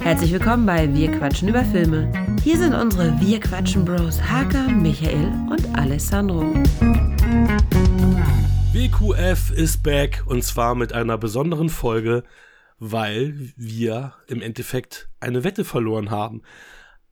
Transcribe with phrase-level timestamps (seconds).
[0.00, 2.12] Herzlich willkommen bei Wir quatschen über Filme.
[2.42, 6.54] Hier sind unsere Wir quatschen Bros Haka, Michael und Alessandro.
[8.72, 12.24] WQF ist back und zwar mit einer besonderen Folge,
[12.78, 16.42] weil wir im Endeffekt eine Wette verloren haben.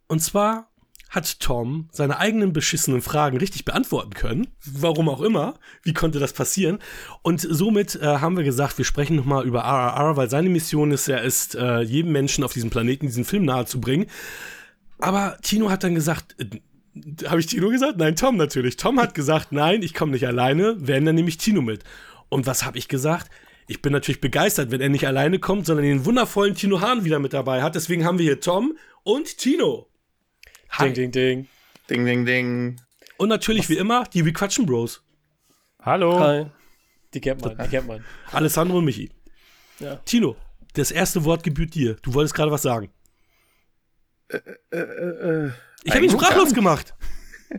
[0.08, 0.71] Und zwar
[1.12, 4.48] hat Tom seine eigenen beschissenen Fragen richtig beantworten können.
[4.64, 5.54] Warum auch immer.
[5.82, 6.78] Wie konnte das passieren?
[7.20, 11.08] Und somit äh, haben wir gesagt, wir sprechen nochmal über RRR, weil seine Mission ist
[11.08, 14.06] ja, ist, äh, jedem Menschen auf diesem Planeten diesen Film nahezubringen.
[15.00, 17.98] Aber Tino hat dann gesagt, äh, habe ich Tino gesagt?
[17.98, 18.78] Nein, Tom natürlich.
[18.78, 21.84] Tom hat gesagt, nein, ich komme nicht alleine, wenn dann nehme ich Tino mit.
[22.30, 23.30] Und was habe ich gesagt?
[23.66, 27.18] Ich bin natürlich begeistert, wenn er nicht alleine kommt, sondern den wundervollen Tino Hahn wieder
[27.18, 27.74] mit dabei hat.
[27.74, 29.91] Deswegen haben wir hier Tom und Tino.
[30.72, 30.90] Hi.
[30.90, 31.48] Ding, ding, ding.
[31.88, 32.80] Ding, ding, ding.
[33.18, 33.70] Und natürlich, Was?
[33.70, 35.02] wie immer, die We Quatschen Bros.
[35.82, 36.18] Hallo.
[36.18, 36.46] Hi.
[37.12, 38.02] Die kennt man, die kennt man.
[38.32, 39.10] Alessandro und Michi.
[39.80, 39.96] Ja.
[39.96, 40.34] Tino,
[40.72, 41.96] das erste Wort gebührt dir.
[42.02, 42.90] Du wolltest gerade was sagen.
[44.28, 44.38] Äh,
[44.70, 45.50] äh, äh, äh
[45.84, 46.94] ich habe ihn sprachlos gemacht.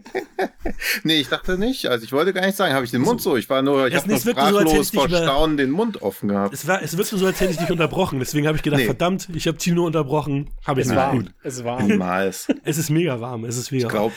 [1.03, 1.87] nee, ich dachte nicht.
[1.87, 3.37] Also ich wollte gar nicht sagen, habe ich den Mund so.
[3.37, 6.53] Ich war nur, ich habe nur sprachlos so, vor Staunen den Mund offen gehabt.
[6.53, 8.19] Es, war, es wirkte so, als hätte ich dich unterbrochen.
[8.19, 8.85] Deswegen habe ich gedacht, nee.
[8.85, 10.49] verdammt, ich habe Tino unterbrochen.
[10.65, 11.33] Habe ich es nicht gut.
[11.43, 12.47] Es war Niemals.
[12.63, 13.45] Es ist mega warm.
[13.45, 14.13] Es ist mega Ich glaube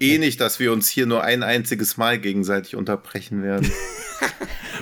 [0.00, 3.70] eh nicht, dass wir uns hier nur ein einziges Mal gegenseitig unterbrechen werden.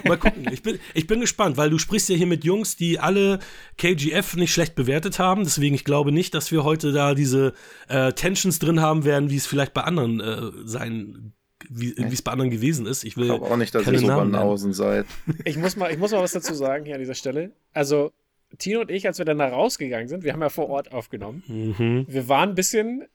[0.08, 0.46] Mal gucken.
[0.52, 3.38] Ich bin, ich bin gespannt, weil du sprichst ja hier mit Jungs, die alle
[3.78, 5.44] KGF nicht schlecht bewertet haben.
[5.44, 7.54] Deswegen, ich glaube nicht, dass wir heute da diese
[7.88, 11.32] äh, Tensions drin haben werden, wie es vielleicht bei anderen äh, sein
[11.68, 13.04] wie es bei anderen gewesen ist.
[13.04, 15.06] Ich will glaube auch nicht, dass ihr so Banausen seid.
[15.44, 17.52] Ich muss, mal, ich muss mal was dazu sagen hier an dieser Stelle.
[17.72, 18.12] Also,
[18.58, 21.42] Tino und ich, als wir dann da rausgegangen sind, wir haben ja vor Ort aufgenommen,
[21.46, 22.06] mhm.
[22.08, 23.06] wir waren ein bisschen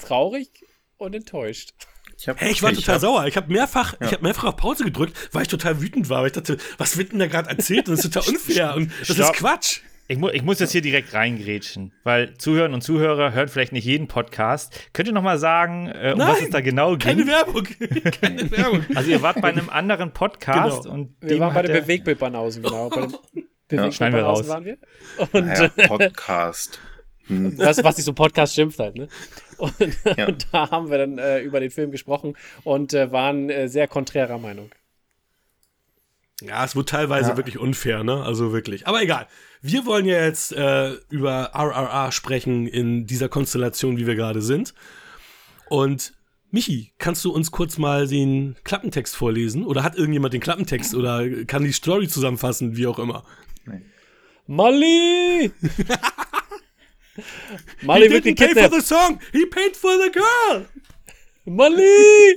[0.00, 0.64] traurig
[0.96, 1.72] und enttäuscht.
[2.20, 3.26] Ich, hab, hey, ich war ich total hab, sauer.
[3.28, 4.12] Ich habe mehrfach, ja.
[4.12, 6.20] ich mehrfach auf Pause gedrückt, weil ich total wütend war.
[6.20, 7.88] Weil ich dachte, was wird denn da gerade erzählt?
[7.88, 9.30] Und das ist total unfair und das Stopp.
[9.30, 9.80] ist Quatsch.
[10.06, 13.86] Ich, mu ich muss jetzt hier direkt reingrätschen, weil Zuhörer und Zuhörer hören vielleicht nicht
[13.86, 14.90] jeden Podcast.
[14.92, 16.98] Könnt ihr noch mal sagen, äh, um Nein, was es da genau ging?
[16.98, 17.64] Keine Werbung.
[18.20, 18.84] keine Werbung.
[18.94, 20.94] Also ihr wart bei einem anderen Podcast genau.
[20.94, 22.90] und wir waren bei den Bewegbildbanausen, genau.
[22.90, 23.06] Bei
[23.70, 24.46] den ja, schneiden wir raus.
[24.46, 24.76] waren wir.
[25.32, 26.80] Und, naja, Podcast.
[27.28, 27.56] Hm.
[27.56, 29.08] Das, was sich so Podcast schimpft halt, ne?
[29.60, 30.26] Und, ja.
[30.26, 33.88] und da haben wir dann äh, über den Film gesprochen und äh, waren äh, sehr
[33.88, 34.70] konträrer Meinung.
[36.42, 37.36] Ja, es wird teilweise ja.
[37.36, 38.22] wirklich unfair, ne?
[38.22, 38.86] Also wirklich.
[38.86, 39.26] Aber egal.
[39.60, 44.74] Wir wollen ja jetzt äh, über RRR sprechen in dieser Konstellation, wie wir gerade sind.
[45.68, 46.14] Und
[46.50, 49.66] Michi, kannst du uns kurz mal den Klappentext vorlesen?
[49.66, 53.24] Oder hat irgendjemand den Klappentext oder kann die Story zusammenfassen, wie auch immer?
[53.66, 53.82] Nee.
[54.46, 55.52] Molly!
[57.82, 60.66] Molly He wird didn't pay for the song, he paid for the girl!
[61.50, 62.36] Molly!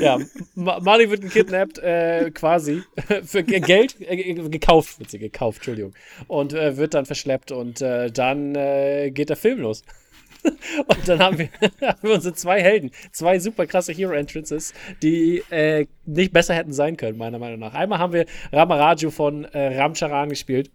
[0.00, 0.18] ja,
[0.54, 2.82] Molly wird gekidnappt, äh, quasi,
[3.24, 5.94] für Geld, äh, gekauft, wird sie gekauft, Entschuldigung,
[6.28, 9.84] und äh, wird dann verschleppt und äh, dann äh, geht der Film los.
[10.44, 11.48] und dann haben wir,
[11.80, 16.96] haben wir unsere zwei Helden, zwei super krasse Hero-Entrances, die äh, nicht besser hätten sein
[16.96, 17.74] können, meiner Meinung nach.
[17.74, 20.70] Einmal haben wir Ramaraju von Ramcharan gespielt,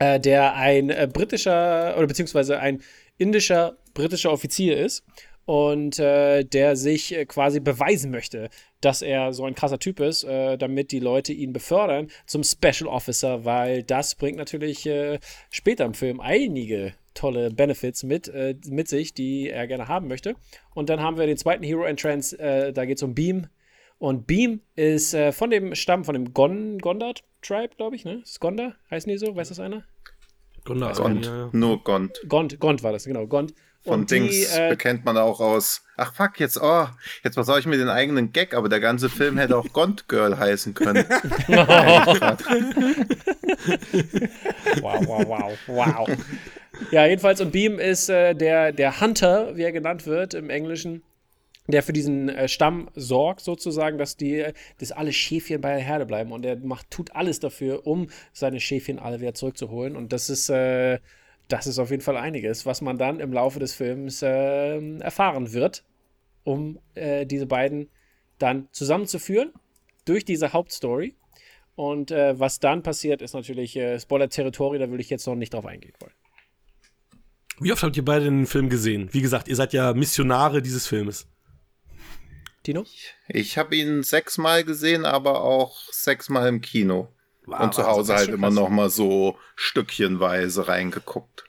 [0.00, 2.82] der ein britischer, oder beziehungsweise ein
[3.18, 5.04] indischer britischer Offizier ist
[5.44, 8.50] und äh, der sich äh, quasi beweisen möchte,
[8.80, 12.88] dass er so ein krasser Typ ist, äh, damit die Leute ihn befördern zum Special
[12.88, 15.18] Officer, weil das bringt natürlich äh,
[15.50, 20.36] später im Film einige tolle Benefits mit, äh, mit sich, die er gerne haben möchte.
[20.74, 23.48] Und dann haben wir den zweiten Hero Entrance, äh, da geht es um Beam.
[23.98, 28.20] Und Beam ist von dem Stamm, von dem Gon Gondard Tribe, glaube ich, ne?
[28.22, 28.76] Ist Gondar?
[28.90, 29.36] Heißen die so?
[29.36, 29.84] Weiß das einer?
[30.64, 30.92] Gondar.
[30.94, 31.26] Gond.
[31.26, 31.48] Ja, ja.
[31.52, 32.20] Nur Gond.
[32.28, 33.26] Gond, Gond war das, genau.
[33.26, 33.54] Gond.
[33.82, 35.82] Von und Dings die, äh, bekennt man auch aus.
[35.96, 36.86] Ach fuck, jetzt, oh,
[37.24, 40.06] jetzt was soll ich mir den eigenen Gag, aber der ganze Film hätte auch Gond
[40.06, 41.06] Girl heißen können.
[44.82, 46.08] wow, wow, wow, wow.
[46.90, 51.02] Ja, jedenfalls, und Beam ist äh, der, der Hunter, wie er genannt wird im Englischen,
[51.70, 54.46] der für diesen äh, Stamm sorgt, sozusagen, dass die,
[54.78, 56.32] dass alle Schäfchen bei der Herde bleiben.
[56.32, 59.96] Und er macht, tut alles dafür, um seine Schäfchen alle wieder zurückzuholen.
[59.96, 60.98] Und das ist, äh,
[61.48, 65.52] das ist auf jeden Fall einiges, was man dann im Laufe des Films äh, erfahren
[65.52, 65.84] wird,
[66.44, 67.88] um äh, diese beiden
[68.38, 69.52] dann zusammenzuführen
[70.04, 71.14] durch diese Hauptstory.
[71.76, 75.54] Und äh, was dann passiert, ist natürlich äh, Spoiler-Territory, da würde ich jetzt noch nicht
[75.54, 76.12] drauf eingehen wollen.
[77.62, 79.08] Wie oft habt ihr beide den Film gesehen?
[79.12, 81.26] Wie gesagt, ihr seid ja Missionare dieses Filmes.
[82.62, 82.84] Tino?
[83.28, 87.08] Ich habe ihn sechsmal gesehen, aber auch sechsmal im Kino.
[87.46, 91.44] War, und zu Hause halt immer noch mal so stückchenweise reingeguckt.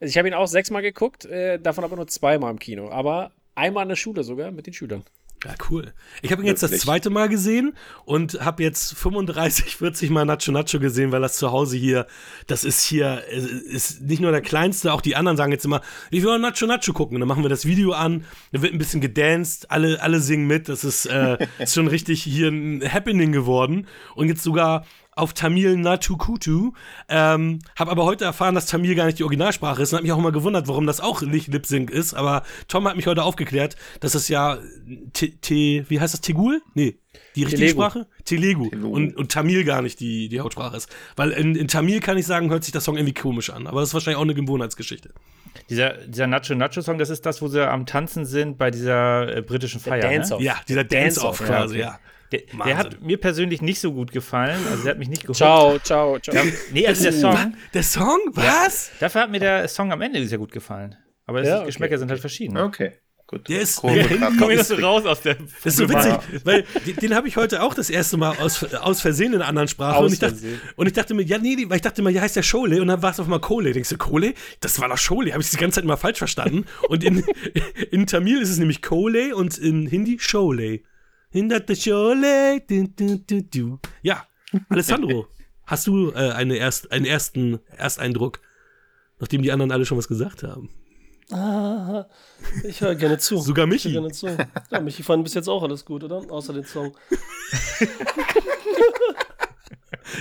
[0.00, 2.90] Also ich habe ihn auch sechsmal geguckt, äh, davon aber nur zweimal im Kino.
[2.90, 5.04] Aber einmal in der Schule sogar mit den Schülern.
[5.44, 5.92] Ja, cool.
[6.20, 7.74] Ich habe ihn jetzt das zweite Mal gesehen
[8.04, 12.08] und habe jetzt 35, 40 Mal Nacho Nacho gesehen, weil das zu Hause hier,
[12.48, 15.80] das ist hier, ist nicht nur der kleinste, auch die anderen sagen jetzt immer,
[16.10, 17.16] ich will Nacho Nacho gucken.
[17.16, 20.48] Und dann machen wir das Video an, da wird ein bisschen gedanced, alle, alle singen
[20.48, 20.68] mit.
[20.68, 23.86] Das ist, äh, ist schon richtig hier ein Happening geworden.
[24.16, 24.86] Und jetzt sogar
[25.18, 26.72] auf Tamil Natukutu.
[27.08, 30.12] Ähm, habe aber heute erfahren, dass Tamil gar nicht die Originalsprache ist und habe mich
[30.12, 32.14] auch immer gewundert, warum das auch nicht Lip Sync ist.
[32.14, 34.58] Aber Tom hat mich heute aufgeklärt, dass es ja
[35.12, 36.62] T, T wie heißt das Tegul?
[36.74, 36.98] Nee,
[37.36, 37.82] die richtige Telegu.
[37.82, 38.06] Sprache?
[38.24, 38.68] Telegu.
[38.68, 40.88] Und, und Tamil gar nicht die, die Hauptsprache ist.
[41.16, 43.66] Weil in, in Tamil kann ich sagen, hört sich der Song irgendwie komisch an.
[43.66, 45.10] Aber das ist wahrscheinlich auch eine Gewohnheitsgeschichte.
[45.70, 49.36] Dieser, dieser Nacho Nacho Song, das ist das, wo sie am Tanzen sind bei dieser
[49.36, 50.02] äh, britischen Feier.
[50.02, 50.40] Dance-Off.
[50.40, 50.46] Ne?
[50.46, 51.98] Ja, dieser Dance-Off Dance-Off, quasi, ja, ja.
[52.32, 54.60] Der, der hat mir persönlich nicht so gut gefallen.
[54.70, 55.36] Also der hat mich nicht geholt.
[55.36, 56.34] Ciao, ciao, ciao.
[56.36, 56.42] Ja,
[56.72, 57.32] nee, also der Song.
[57.32, 57.46] Was?
[57.72, 58.18] Der Song?
[58.32, 58.90] Was?
[59.00, 60.94] Dafür hat mir der Song am Ende sehr gut gefallen.
[61.26, 62.56] Aber Ja, die okay, Geschmäcker sind halt verschieden.
[62.56, 62.92] Okay,
[63.26, 63.48] gut.
[63.48, 63.92] Der ist- grad
[64.38, 65.34] Komm das so raus aus der.
[65.36, 66.14] Das ist so witzig,
[66.44, 69.48] weil den, den habe ich heute auch das erste Mal aus, aus Versehen in einer
[69.48, 69.96] anderen Sprache.
[69.98, 70.60] Aus und, ich dachte, Versehen.
[70.76, 72.80] und ich dachte mir, ja, nee, weil ich dachte mir, ja, heißt der Schole.
[72.80, 73.72] Und dann war es auf einmal Kole.
[73.72, 74.32] Denkst du, Kole?
[74.60, 75.32] Das war doch Schole.
[75.32, 76.64] Habe ich die ganze Zeit immer falsch verstanden.
[76.88, 77.24] Und in,
[77.90, 80.80] in Tamil ist es nämlich Kole und in Hindi Schole.
[81.30, 82.60] Hinderte Schole.
[82.66, 83.78] Du, du, du, du.
[84.02, 84.26] Ja,
[84.68, 85.26] Alessandro,
[85.66, 88.40] hast du äh, eine erst, einen ersten Ersteindruck,
[89.20, 90.70] nachdem die anderen alle schon was gesagt haben?
[91.30, 92.06] Ah,
[92.64, 93.38] ich höre gerne zu.
[93.42, 93.88] Sogar Ich Michi.
[93.92, 94.34] höre gerne zu.
[94.70, 96.22] Ja, Michi fand bis jetzt auch alles gut, oder?
[96.30, 96.96] Außer den Song.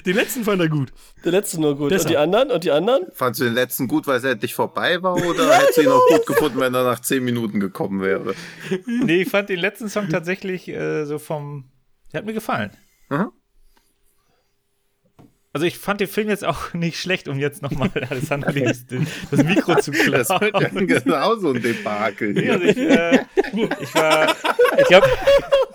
[0.06, 0.92] Den letzten fand er gut.
[1.24, 1.90] Der letzte nur gut.
[1.90, 2.06] Besser.
[2.06, 2.52] Und die anderen?
[2.52, 3.08] Und die anderen?
[3.14, 6.08] Fandst du den letzten gut, weil es endlich vorbei war, oder hättest du ihn auch
[6.10, 8.34] gut gefunden, wenn er nach 10 Minuten gekommen wäre?
[8.86, 11.66] Nee, ich fand den letzten Song tatsächlich äh, so vom.
[12.12, 12.72] Der hat mir gefallen.
[13.10, 13.32] Mhm.
[15.58, 19.44] Also ich fand den Film jetzt auch nicht schlecht, um jetzt nochmal Alessandro das, das
[19.44, 20.86] Mikro zu Das wird ja klauen.
[20.88, 22.54] genau so ein Debakel hier.
[22.54, 23.20] also ich, äh,
[23.82, 24.36] ich war.
[24.80, 25.08] Ich glaube,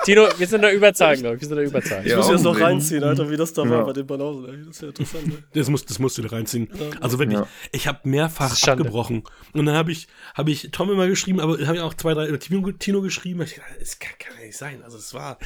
[0.05, 1.43] Tino, wir sind in der Überzahl, glaube ich.
[1.43, 2.03] Wir sind in der Überzahl.
[2.05, 3.71] Ich Ja, muss mir das noch reinziehen, Alter, wie das da Ja.
[3.71, 4.45] war bei den Banausen.
[4.49, 4.59] ey.
[4.67, 5.33] Das ist ja interessant.
[5.53, 6.69] Das, muss, das musst du da reinziehen.
[7.01, 7.49] Also wirklich, Ja.
[7.73, 9.25] ich habe mehrfach abgebrochen.
[9.53, 10.07] Und dann habe ich,
[10.37, 13.43] hab ich Tom immer geschrieben, aber habe ich auch zwei, drei, Tino, Tino geschrieben.
[13.43, 14.81] Ich dachte, das kann, kann ja nicht sein.
[14.85, 15.39] Also es war.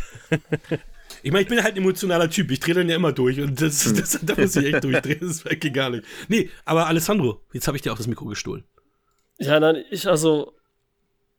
[1.22, 2.50] Ich meine, ich bin halt ein emotionaler Typ.
[2.50, 3.40] Ich drehe dann ja immer durch.
[3.40, 3.96] Und das, Hm.
[3.96, 5.18] das, da muss ich echt durchdrehen.
[5.20, 6.04] Das geht gar nicht.
[6.28, 8.64] Nee, aber Alessandro, jetzt habe ich dir auch das Mikro gestohlen.
[9.38, 10.52] Ja, nein, ich also.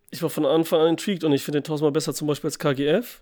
[0.10, 2.60] Ich war von Anfang an intrigued und ich finde den tausendmal besser zum Beispiel als
[2.60, 3.22] KGF.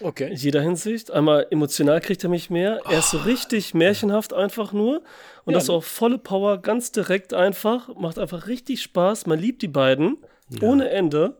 [0.00, 0.32] In Okay.
[0.34, 1.10] jeder Hinsicht.
[1.10, 2.80] Einmal emotional kriegt er mich mehr.
[2.88, 5.02] Er ist so richtig märchenhaft einfach nur.
[5.44, 5.58] Und Ja.
[5.58, 7.94] das auch volle Power, ganz direkt einfach.
[7.94, 9.26] Macht einfach richtig Spaß.
[9.26, 10.16] Man liebt die beiden.
[10.62, 11.36] Ohne Ende.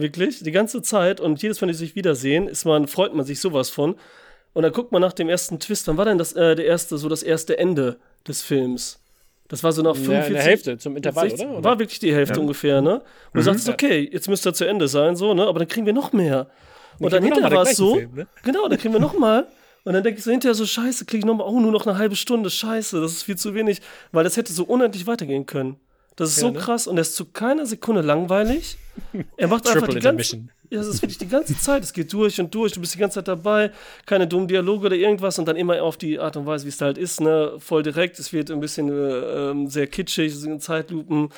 [0.00, 0.42] Wirklich.
[0.42, 1.20] Die ganze Zeit.
[1.20, 3.96] Und jedes Mal, die sich wiedersehen, ist man, freut man sich sowas von.
[4.52, 5.86] Und dann guckt man nach dem ersten Twist.
[5.88, 8.98] Wann war denn das, äh, der erste, so das erste Ende des Films?
[9.48, 10.08] Das war so nach In 45.
[10.08, 11.64] der, in der Hälfte, zum Intervall, 60, oder?
[11.64, 12.94] War wirklich die Hälfte ungefähr, ne?
[12.96, 13.02] Und
[13.34, 13.74] du sagst, Ja.
[13.74, 15.46] okay, jetzt müsste er zu Ende sein, so, ne?
[15.46, 16.48] Aber dann kriegen wir noch mehr.
[17.00, 18.26] Und dann hinterher war es so, Film, ne?
[18.44, 19.46] genau, dann kriegen wir noch mal.
[19.84, 21.86] Und dann denke ich so hinterher so, scheiße, kriege ich noch mal, oh, nur noch
[21.86, 23.80] eine halbe Stunde, scheiße, das ist viel zu wenig.
[24.12, 25.80] Weil das hätte so unendlich weitergehen können.
[26.16, 26.58] Das ist Ja, so ne?
[26.58, 28.76] krass und er ist zu keiner Sekunde langweilig.
[29.36, 30.36] Er macht einfach die ganze,
[30.70, 32.98] ja, es ist wirklich die ganze Zeit, es geht durch und durch, du bist die
[32.98, 33.70] ganze Zeit dabei,
[34.06, 35.38] keine dummen Dialoge oder irgendwas.
[35.38, 37.82] Und dann immer auf die Art und Weise, wie es da halt ist, ne, voll
[37.82, 41.30] direkt, es wird ein bisschen äh, ähm, sehr kitschig, es sind Zeitlupen,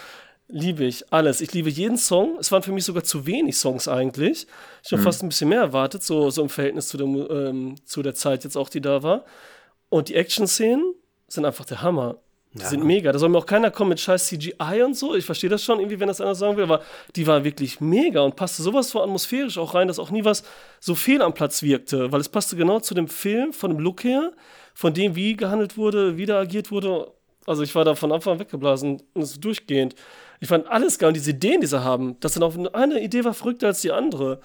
[0.49, 1.41] liebe ich, alles.
[1.41, 4.47] Ich liebe jeden Song, es waren für mich sogar zu wenig Songs eigentlich,
[4.85, 7.77] ich habe fast ein bisschen mehr erwartet, so, so im Verhältnis zu der, Mu- ähm,
[7.87, 9.25] zu der Zeit jetzt auch, die da war.
[9.89, 10.95] Und die Action-Szenen
[11.29, 12.19] sind einfach der Hammer.
[12.55, 13.13] Die sind mega.
[13.13, 15.15] Da soll mir auch keiner kommen mit scheiß CGI und so.
[15.15, 16.83] Ich verstehe das schon irgendwie, wenn das einer sagen will, aber
[17.17, 20.43] die war wirklich mega und passte sowas von atmosphärisch auch rein, dass auch nie was
[20.79, 24.05] so fehl am Platz wirkte, weil es passte genau zu dem Film, von dem Look
[24.05, 24.33] her,
[24.75, 27.11] von dem, wie gehandelt wurde, wie da agiert wurde.
[27.47, 29.95] Also ich war da von Anfang an weggeblasen und es durchgehend.
[30.41, 33.25] Ich fand alles geil und diese Ideen, die sie haben, dass dann auch eine Idee
[33.25, 34.41] war verrückter als die andere.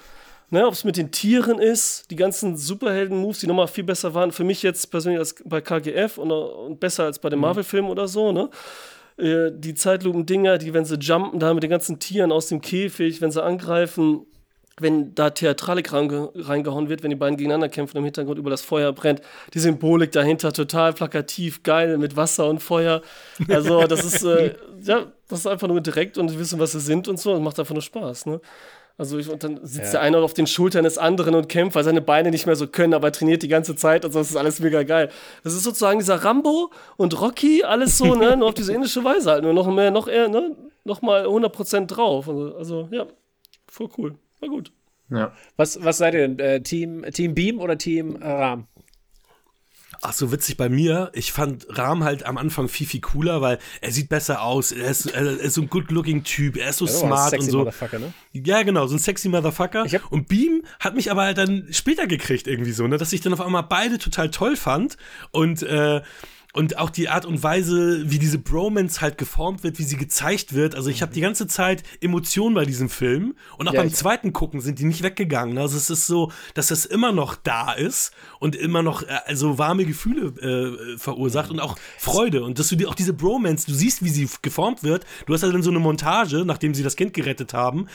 [0.49, 4.31] Ne, Ob es mit den Tieren ist, die ganzen Superhelden-Moves, die nochmal viel besser waren,
[4.31, 8.07] für mich jetzt persönlich als bei KGF und, und besser als bei den Marvel-Filmen oder
[8.07, 8.49] so, ne?
[9.17, 13.19] Äh, Die Zeitlupen-Dinger, die, wenn sie jumpen, da mit den ganzen Tieren aus dem Käfig,
[13.19, 14.25] wenn sie angreifen,
[14.79, 18.61] wenn da Theatralik reinge reingehauen wird, wenn die beiden gegeneinander kämpfen, im Hintergrund über das
[18.61, 19.21] Feuer brennt,
[19.53, 23.01] die Symbolik dahinter total plakativ, geil, mit Wasser und Feuer.
[23.49, 26.79] Also, das ist, äh, ja, das ist einfach nur direkt und sie wissen, was sie
[26.79, 28.39] sind und so, und macht einfach nur Spaß, ne?
[28.99, 31.83] Also ich, und dann sitzt der eine auf den Schultern des anderen und kämpft, weil
[31.83, 34.31] seine Beine nicht mehr so können, aber er trainiert die ganze Zeit und so, das
[34.31, 35.09] ist alles mega geil.
[35.43, 39.29] Das ist sozusagen dieser Rambo und Rocky, alles so, ne, nur auf diese indische Weise
[39.29, 42.27] halt, nur noch mehr, noch eher, ne, noch mal 100% drauf.
[42.27, 43.05] Also, also, ja,
[43.67, 44.71] voll cool, war gut.
[45.09, 45.31] Ja.
[45.55, 46.39] Was, was seid ihr denn?
[46.39, 48.67] Äh, Team, Team Beam oder Team Ram?
[50.01, 51.09] Ach so witzig bei mir.
[51.13, 54.71] Ich fand Rahm halt am Anfang viel, viel cooler, weil er sieht besser aus.
[54.71, 56.57] Er ist, er ist so ein good-looking Typ.
[56.57, 57.57] Er ist so Ja, smart sexy und so.
[57.59, 58.13] Motherfucker, ne?
[58.33, 59.85] Ja, genau, so ein sexy Motherfucker.
[60.09, 63.33] Und Beam hat mich aber halt dann später gekriegt irgendwie so, ne, dass ich dann
[63.33, 64.97] auf einmal beide total toll fand
[65.31, 66.01] und äh,
[66.57, 70.55] und auch die Art und Weise, wie diese Bromance halt geformt wird, wie sie gezeigt
[70.55, 70.73] wird.
[70.73, 73.35] Also ich habe die ganze Zeit Emotionen bei diesem Film.
[73.59, 75.59] Und auch Ja, beim zweiten Gucken sind die nicht weggegangen.
[75.59, 79.59] Also es ist so, dass das immer noch da ist und immer noch äh, also
[79.59, 82.43] warme Gefühle äh, verursacht und auch Freude.
[82.43, 85.05] Und dass du dir auch diese Bromance, du siehst, wie sie geformt wird.
[85.27, 87.87] Du hast ja dann so eine Montage, nachdem sie das Kind gerettet haben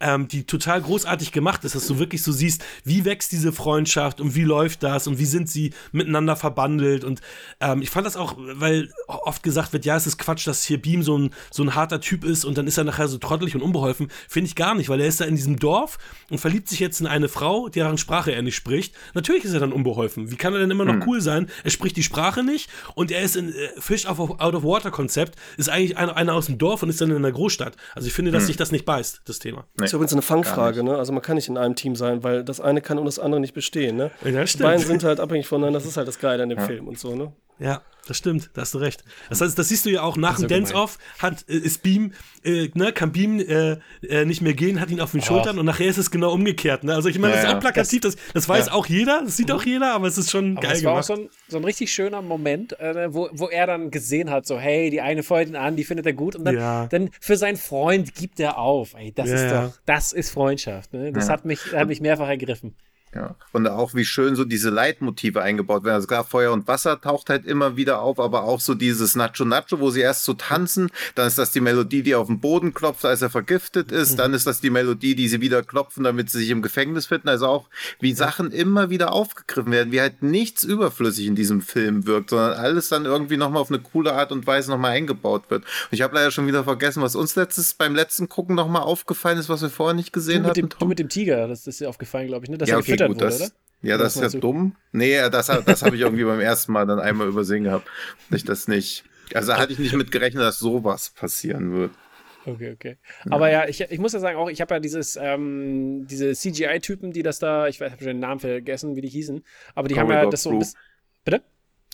[0.00, 4.20] ähm, die total großartig gemacht ist, dass du wirklich so siehst, wie wächst diese Freundschaft
[4.20, 7.04] und wie läuft das und wie sind sie miteinander verbandelt.
[7.04, 7.20] Und
[7.60, 10.80] ähm, ich fand das auch, weil oft gesagt wird, ja, es ist Quatsch, dass hier
[10.80, 13.54] Beam so ein, so ein harter Typ ist und dann ist er nachher so trottelig
[13.54, 14.08] und unbeholfen.
[14.28, 15.98] Finde ich gar nicht, weil er ist da in diesem Dorf
[16.30, 18.94] und verliebt sich jetzt in eine Frau, deren Sprache er nicht spricht.
[19.14, 20.30] Natürlich ist er dann unbeholfen.
[20.30, 21.48] Wie kann er denn immer noch cool sein?
[21.64, 25.38] Er spricht die Sprache nicht und er ist in äh, Fish out of, Water Konzept,
[25.56, 27.76] ist eigentlich einer, einer aus dem Dorf und ist dann in einer Großstadt.
[27.94, 29.64] Also ich finde, dass sich das nicht beißt, das Thema.
[29.76, 30.96] Das ist übrigens eine Fangfrage, ne?
[30.96, 33.40] Also man kann nicht in einem Team sein, weil das eine kann und das andere
[33.40, 34.10] nicht bestehen, ne?
[34.24, 34.64] Ja, Die stimmt.
[34.64, 37.14] beiden sind halt abhängig voneinander, das ist halt das Geile an dem Film und so,
[37.14, 37.32] ne?
[37.58, 39.02] Ja, das stimmt, da hast du recht.
[39.30, 42.12] Das heißt, das siehst du ja auch nach dem ja Dance-Off, hat, äh, ist Beam,
[42.44, 45.66] äh, ne, kann Beam äh, äh, nicht mehr gehen, hat ihn auf den Schultern und
[45.66, 46.84] nachher ist es genau umgekehrt.
[46.84, 46.94] Ne?
[46.94, 47.56] Also ich meine, Ja, das ist ja.
[47.56, 50.56] auch plakativ, das, das weiß auch jeder, das sieht auch jeder, aber es ist schon
[50.58, 51.06] Aber geil es war auch gemacht.
[51.06, 54.58] so ein, so ein richtig schöner Moment, äh, wo, wo er dann gesehen hat, so,
[54.58, 56.86] hey, die eine freut ihn an, die findet er gut und dann, Ja.
[56.86, 58.94] dann für seinen Freund gibt er auf.
[58.94, 59.66] Ey, das Ja, ist ja.
[59.68, 60.92] doch, das ist Freundschaft.
[60.92, 61.10] Ne?
[61.10, 61.32] Das Ja.
[61.32, 62.76] hat, mich, hat mich mehrfach ergriffen.
[63.16, 63.34] Ja.
[63.52, 65.94] Und auch wie schön so diese Leitmotive eingebaut werden.
[65.94, 69.44] Also klar, Feuer und Wasser taucht halt immer wieder auf, aber auch so dieses Nacho
[69.46, 72.74] Nacho, wo sie erst so tanzen, dann ist das die Melodie, die auf den Boden
[72.74, 76.28] klopft, als er vergiftet ist, dann ist das die Melodie, die sie wieder klopfen, damit
[76.30, 77.28] sie sich im Gefängnis finden.
[77.28, 77.68] Also auch
[78.00, 82.52] wie Sachen immer wieder aufgegriffen werden, wie halt nichts überflüssig in diesem Film wirkt, sondern
[82.52, 85.62] alles dann irgendwie nochmal auf eine coole Art und Weise nochmal eingebaut wird.
[85.62, 89.38] Und ich habe leider schon wieder vergessen, was uns letztes beim letzten Gucken nochmal aufgefallen
[89.38, 90.68] ist, was wir vorher nicht Du gesehen dem, hatten.
[90.78, 92.58] du mit dem Tiger, das ist dir aufgefallen, glaube ich, ne?
[92.58, 93.50] dass ja, okay, gut, wurde, das, oder?
[93.82, 94.40] ja, Oder das ist ja du?
[94.40, 94.76] dumm.
[94.92, 97.88] Nee, das, das habe ich irgendwie beim ersten Mal dann einmal übersehen gehabt.
[98.30, 99.04] Ich das nicht.
[99.34, 101.90] Also hatte ich nicht mit gerechnet, dass sowas passieren wird.
[102.46, 102.96] Okay, okay.
[103.28, 107.10] Aber ja, ich, ich muss ja sagen, auch ich habe ja dieses, ähm, diese CGI-Typen,
[107.10, 109.42] die das da, ich habe schon den Namen vergessen, wie die hießen,
[109.74, 110.78] aber die haben ja Corridor das so bisschen.
[111.24, 111.42] Bitte?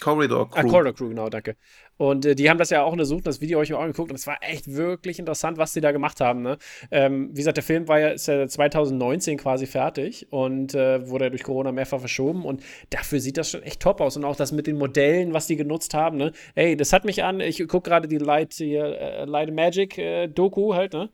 [0.03, 0.59] Corridor Crew.
[0.59, 1.57] Ah, Corridor Crew, genau, danke.
[1.97, 4.11] Und äh, die haben das ja auch untersucht, das Video habe ich mir auch angeguckt
[4.11, 6.43] und es war echt wirklich interessant, was die da gemacht haben.
[6.43, 6.59] Ne?
[6.91, 11.27] Ähm, wie gesagt, der Film war ja, ist ja 2019 quasi fertig und äh, wurde
[11.27, 14.35] ja durch Corona mehrfach verschoben und dafür sieht das schon echt top aus und auch
[14.35, 16.17] das mit den Modellen, was die genutzt haben.
[16.17, 16.33] Ne?
[16.57, 20.27] Ey, das hat mich an, ich gucke gerade die Light, hier, äh, Light Magic äh,
[20.27, 21.11] Doku halt, ne?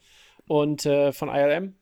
[0.46, 1.74] Und äh, von ILM.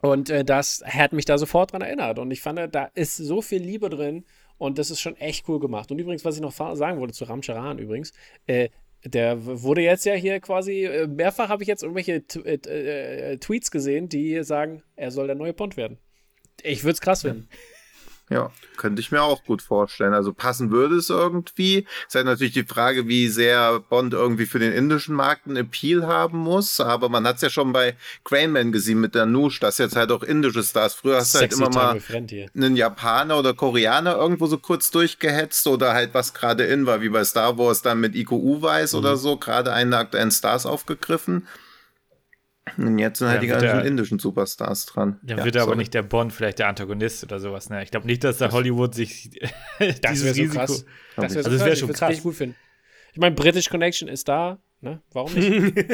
[0.00, 2.18] Und äh, das hat mich da sofort dran erinnert.
[2.18, 4.24] Und ich fand, da ist so viel Liebe drin
[4.58, 5.90] und das ist schon echt cool gemacht.
[5.90, 8.12] Und übrigens, was ich noch sagen wollte zu Ramcharan übrigens,
[8.46, 8.68] äh,
[9.04, 13.70] der wurde jetzt ja hier quasi, äh, mehrfach habe ich jetzt irgendwelche äh, äh, Tweets
[13.70, 15.98] gesehen, die sagen, er soll der neue Bond werden.
[16.62, 17.48] Ich würde es krass finden.
[18.30, 20.14] Ja, könnte ich mir auch gut vorstellen.
[20.14, 21.86] Also passen würde es irgendwie.
[22.00, 25.56] Es ist halt natürlich die Frage, wie sehr Bond irgendwie für den indischen Markt einen
[25.56, 26.80] Appeal haben muss.
[26.80, 30.10] Aber man hat es ja schon bei Craneman gesehen mit der Nush, dass jetzt halt
[30.10, 30.94] auch indische Stars.
[30.94, 32.00] Früher hast du halt immer mal
[32.54, 37.10] einen Japaner oder Koreaner irgendwo so kurz durchgehetzt oder halt was gerade in war, wie
[37.10, 38.98] bei Star Wars dann mit Iko Uweis Mhm.
[39.00, 41.46] oder so, gerade einen der aktuellen Stars aufgegriffen.
[42.76, 45.18] Und jetzt sind halt Ja, die ganzen der- indischen Superstars dran.
[45.22, 45.78] Dann Ja, wird aber sorry.
[45.78, 47.70] nicht der Bond vielleicht der Antagonist oder sowas.
[47.70, 47.82] Ne?
[47.82, 49.30] Ich glaube nicht, dass da Hollywood sich
[49.78, 50.58] Das dieses wäre so Risiko.
[50.58, 50.84] krass.
[51.16, 52.08] Das wäre so Also, das wär schon ich krass.
[52.10, 52.56] richtig gut finden.
[53.12, 54.58] Ich meine, British Connection ist da.
[54.80, 55.00] Ne?
[55.12, 55.74] Warum nicht?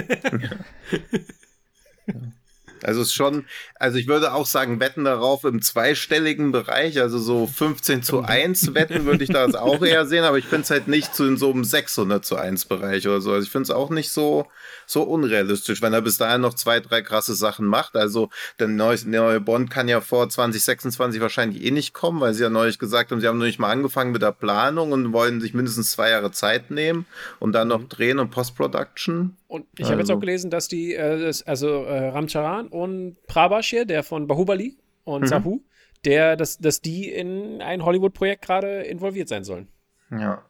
[2.82, 3.44] Also es ist schon,
[3.74, 8.72] also ich würde auch sagen, wetten darauf im zweistelligen Bereich, also so 15 zu 1
[8.74, 11.36] wetten würde ich das auch eher sehen, aber ich finde es halt nicht so in
[11.36, 13.32] so einem 600 zu 1 Bereich oder so.
[13.32, 14.46] Also ich finde es auch nicht so,
[14.90, 17.96] so unrealistisch, wenn er bis dahin noch zwei, drei krasse Sachen macht.
[17.96, 18.28] Also
[18.58, 22.42] der neue, der neue Bond kann ja vor 2026 wahrscheinlich eh nicht kommen, weil sie
[22.42, 25.40] ja neulich gesagt haben, sie haben noch nicht mal angefangen mit der Planung und wollen
[25.40, 27.06] sich mindestens zwei Jahre Zeit nehmen
[27.38, 29.36] und dann noch drehen und Post-Production.
[29.48, 30.14] Und ich habe jetzt Also.
[30.14, 35.26] auch gelesen, dass die, äh, also äh, Ramcharan und Prabhash hier, der von Bahubali und
[35.26, 35.60] Sahu,
[36.04, 39.68] der, dass, dass die in ein Hollywood-Projekt gerade involviert sein sollen.
[40.10, 40.42] Ja.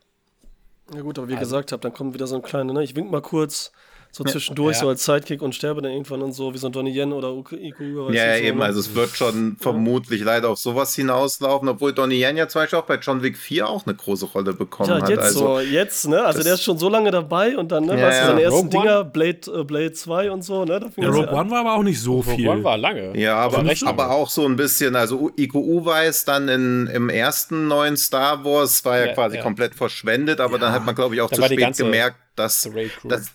[0.95, 2.83] Ja gut, aber wie ihr gesagt habt, dann kommt wieder so ein kleiner, ne?
[2.83, 3.71] Ich wink mal kurz,
[4.13, 4.81] so zwischendurch, Ja.
[4.83, 7.29] so als Sidekick und sterbe dann irgendwann und so, wie so ein Donnie Yen oder
[7.33, 8.13] Iko Uga.
[8.13, 8.59] Ja, ja, so, eben.
[8.59, 8.65] ne?
[8.65, 12.79] Also es wird schon vermutlich leider auf sowas hinauslaufen, obwohl Donnie Yen ja zum Beispiel
[12.81, 15.09] auch bei John Wick 4 auch eine große Rolle bekommen Ja, hat.
[15.09, 16.23] jetzt also, so, jetzt, ne?
[16.25, 18.27] Also der ist schon so lange dabei und dann, ne, Ja, weißt du, ja.
[18.31, 18.71] seine ersten Rogue?
[18.71, 20.81] Dinger, Blade, äh, Blade 2 und so, ne?
[20.81, 22.49] Da fing Ja, Rogue One war aber auch nicht so Rogue viel.
[22.49, 23.17] One war lange.
[23.17, 24.15] Ja, aber, recht aber lange.
[24.15, 28.99] auch so ein bisschen, also Iko Uweis dann in, im ersten neuen Star Wars war
[28.99, 29.43] ja, Ja, quasi ja.
[29.43, 32.69] komplett verschwendet, aber dann hat man, glaube ich, auch Da zu war spät gemerkt, dass,
[33.05, 33.27] dass,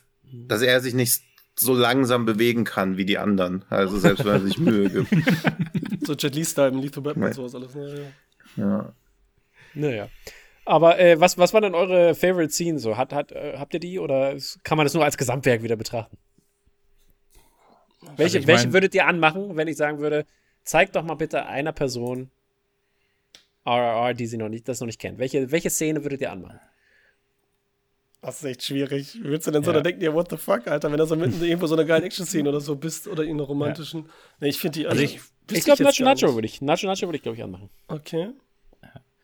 [0.48, 1.22] dass er sich nicht
[1.58, 3.64] so langsam bewegen kann wie die anderen.
[3.70, 5.10] Also selbst wenn er sich Mühe gibt.
[6.06, 7.28] so Jet Li-Style im Lethal Weapon Nee.
[7.28, 8.12] und sowas alles, ne?
[8.58, 8.64] Ja.
[8.64, 8.94] Ja.
[9.74, 10.10] Naja.
[10.66, 12.98] Aber äh, was, was waren denn eure Favorite Scenes so?
[12.98, 16.18] Hat, hat, äh, habt ihr die oder kann man das nur als Gesamtwerk wieder betrachten?
[18.18, 20.26] Welche, ich welche würdet ihr anmachen, wenn ich sagen würde,
[20.64, 22.30] zeigt doch mal bitte einer Person
[23.66, 25.18] RRR, die sie noch nicht, das noch nicht kennt.
[25.18, 26.60] Welche, welche Szene würdet ihr anmachen?
[28.26, 29.16] Das ist echt schwierig.
[29.22, 29.76] Wie willst du denn so Ja.
[29.78, 32.06] da denken, ja, what the fuck, Alter, wenn du so mitten irgendwo so eine geile
[32.06, 34.10] Action-Szene oder so bist oder in einer romantischen.
[34.40, 34.88] Nee, ich finde die.
[34.88, 36.60] Also ich- wüsste Ich glaube, Nacho Nacho würde ich.
[36.62, 37.70] Nacho Nacho würde ich, glaube ich, anmachen.
[37.88, 38.30] Okay.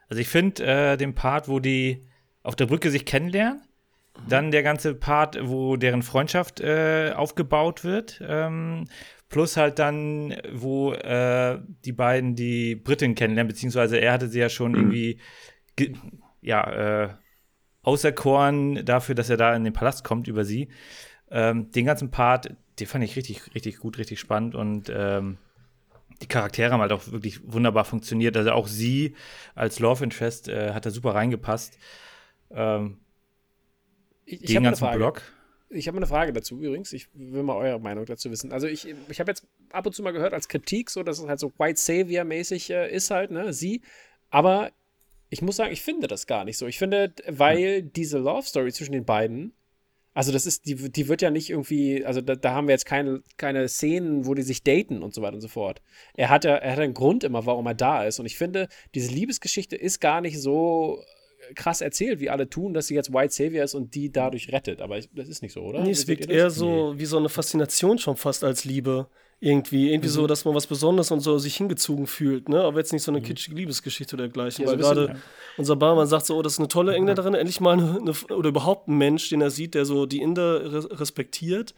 [0.07, 2.01] Also ich finde äh, den Part, wo die
[2.43, 3.61] auf der Brücke sich kennenlernen,
[4.27, 8.87] dann der ganze Part, wo deren Freundschaft äh, aufgebaut wird, ähm,
[9.29, 14.49] plus halt dann, wo äh, die beiden die Britin kennenlernen, beziehungsweise er hatte sie ja
[14.49, 15.19] schon irgendwie,
[15.77, 15.95] ge-
[16.41, 17.09] ja, äh,
[17.83, 20.69] auserkoren dafür, dass er da in den Palast kommt über sie.
[21.29, 25.37] Ähm, den ganzen Part, den fand ich richtig, richtig gut, richtig spannend und ähm,
[26.21, 28.37] die Charaktere haben halt auch wirklich wunderbar funktioniert.
[28.37, 29.15] Also auch sie
[29.55, 31.77] als Love Interest äh, hat da super reingepasst.
[32.51, 32.97] Ähm,
[34.25, 34.97] Ich, ich den habe eine ganzen Frage.
[34.97, 35.21] Block.
[35.69, 36.91] Ich habe eine Frage dazu übrigens.
[36.93, 38.51] Ich will mal eure Meinung dazu wissen.
[38.51, 41.27] Also ich, ich habe jetzt ab und zu mal gehört als Kritik, so dass es
[41.27, 43.81] halt so White Savior-mäßig äh, ist halt, ne, sie.
[44.29, 44.71] Aber
[45.31, 46.67] ich muss sagen, ich finde das gar nicht so.
[46.67, 49.53] Ich finde, weil diese Love Story zwischen den beiden,
[50.13, 52.85] also das ist, die, die wird ja nicht irgendwie, also da, da haben wir jetzt
[52.85, 55.81] keine, keine Szenen, wo die sich daten und so weiter und so fort.
[56.15, 58.19] Er hat ja, er hat einen Grund immer, warum er da ist.
[58.19, 61.01] Und ich finde, diese Liebesgeschichte ist gar nicht so
[61.55, 64.81] krass erzählt, wie alle tun, dass sie jetzt White Savior ist und die dadurch rettet.
[64.81, 65.81] Aber das ist nicht so, oder?
[65.81, 69.07] Nee, es wirkt eher so wie so eine Faszination schon fast als Liebe.
[69.43, 69.91] Irgendwie.
[69.91, 72.61] Irgendwie so, dass man was Besonderes und so sich hingezogen fühlt, ne?
[72.61, 74.63] Aber jetzt nicht so eine kitschige Liebesgeschichte oder dergleichen.
[74.63, 75.19] Ja, so Weil bisschen, gerade
[75.57, 78.49] unser Barmann sagt so, oh, das ist eine tolle Engländerin, endlich mal eine, eine, oder
[78.49, 81.73] überhaupt ein Mensch, den er sieht, der so die Inder res- respektiert,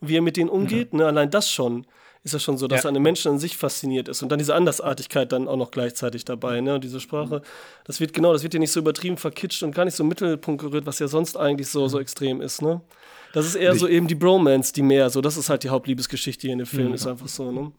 [0.00, 1.06] wie er mit denen umgeht, ne?
[1.06, 1.86] Allein das schon
[2.24, 2.86] ist ja schon so, dass Ja.
[2.86, 5.70] er an den Menschen an sich fasziniert ist und dann diese Andersartigkeit dann auch noch
[5.70, 6.74] gleichzeitig dabei, ne?
[6.74, 7.42] Und diese Sprache,
[7.84, 10.08] das wird genau, das wird ja nicht so übertrieben verkitscht und gar nicht so im
[10.08, 12.80] Mittelpunkt gerührt, was ja sonst eigentlich so, so extrem ist, ne?
[13.32, 16.42] Das ist eher so eben die Bromance, die mehr, so, das ist halt die Hauptliebesgeschichte
[16.42, 17.72] hier in dem Film, ist einfach so, ne?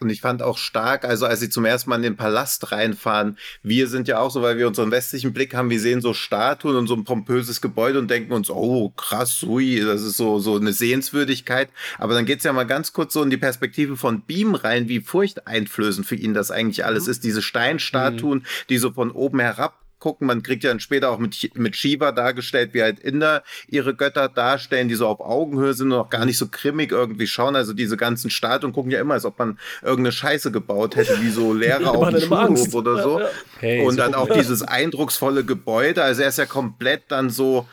[0.00, 3.36] Und ich fand auch stark, also als sie zum ersten Mal in den Palast reinfahren,
[3.62, 6.76] wir sind ja auch so, weil wir unseren westlichen Blick haben, wir sehen so Statuen
[6.76, 10.56] und so ein pompöses Gebäude und denken uns, oh krass, ui, das ist so, so
[10.56, 11.70] eine Sehenswürdigkeit.
[11.98, 15.00] Aber dann geht's ja mal ganz kurz so in die Perspektive von Beam rein, wie
[15.00, 17.24] furchteinflößend für ihn das eigentlich alles ist.
[17.24, 20.26] Diese Steinstatuen, die so von oben herab gucken.
[20.26, 24.28] Man kriegt ja dann später auch mit, mit Shiva dargestellt, wie halt Inder ihre Götter
[24.28, 27.56] darstellen, die so auf Augenhöhe sind und auch gar nicht so grimmig irgendwie schauen.
[27.56, 31.30] Also diese ganzen Statuen gucken ja immer, als ob man irgendeine Scheiße gebaut hätte, wie
[31.30, 32.70] so Lehrer auf dem Angst.
[32.70, 33.18] Schulhof oder so.
[33.18, 33.30] Ja, ja.
[33.60, 34.36] Hey, und so dann auch wir.
[34.36, 36.02] dieses eindrucksvolle Gebäude.
[36.02, 37.66] Also er ist ja komplett dann so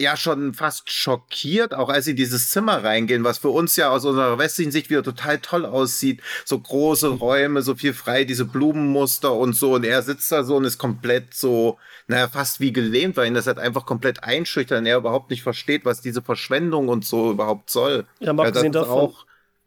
[0.00, 3.90] ja schon fast schockiert, auch als sie in dieses Zimmer reingehen, was für uns ja
[3.90, 6.20] aus unserer westlichen Sicht wieder total toll aussieht.
[6.44, 9.74] So große Räume, so viel frei, diese Blumenmuster und so.
[9.74, 13.34] Und er sitzt da so und ist komplett so, naja, fast wie gelähmt, weil ihn
[13.34, 17.30] das halt einfach komplett einschüchtert und er überhaupt nicht versteht, was diese Verschwendung und so
[17.30, 18.06] überhaupt soll.
[18.20, 19.26] Ja, mal das abgesehen ist davon, auch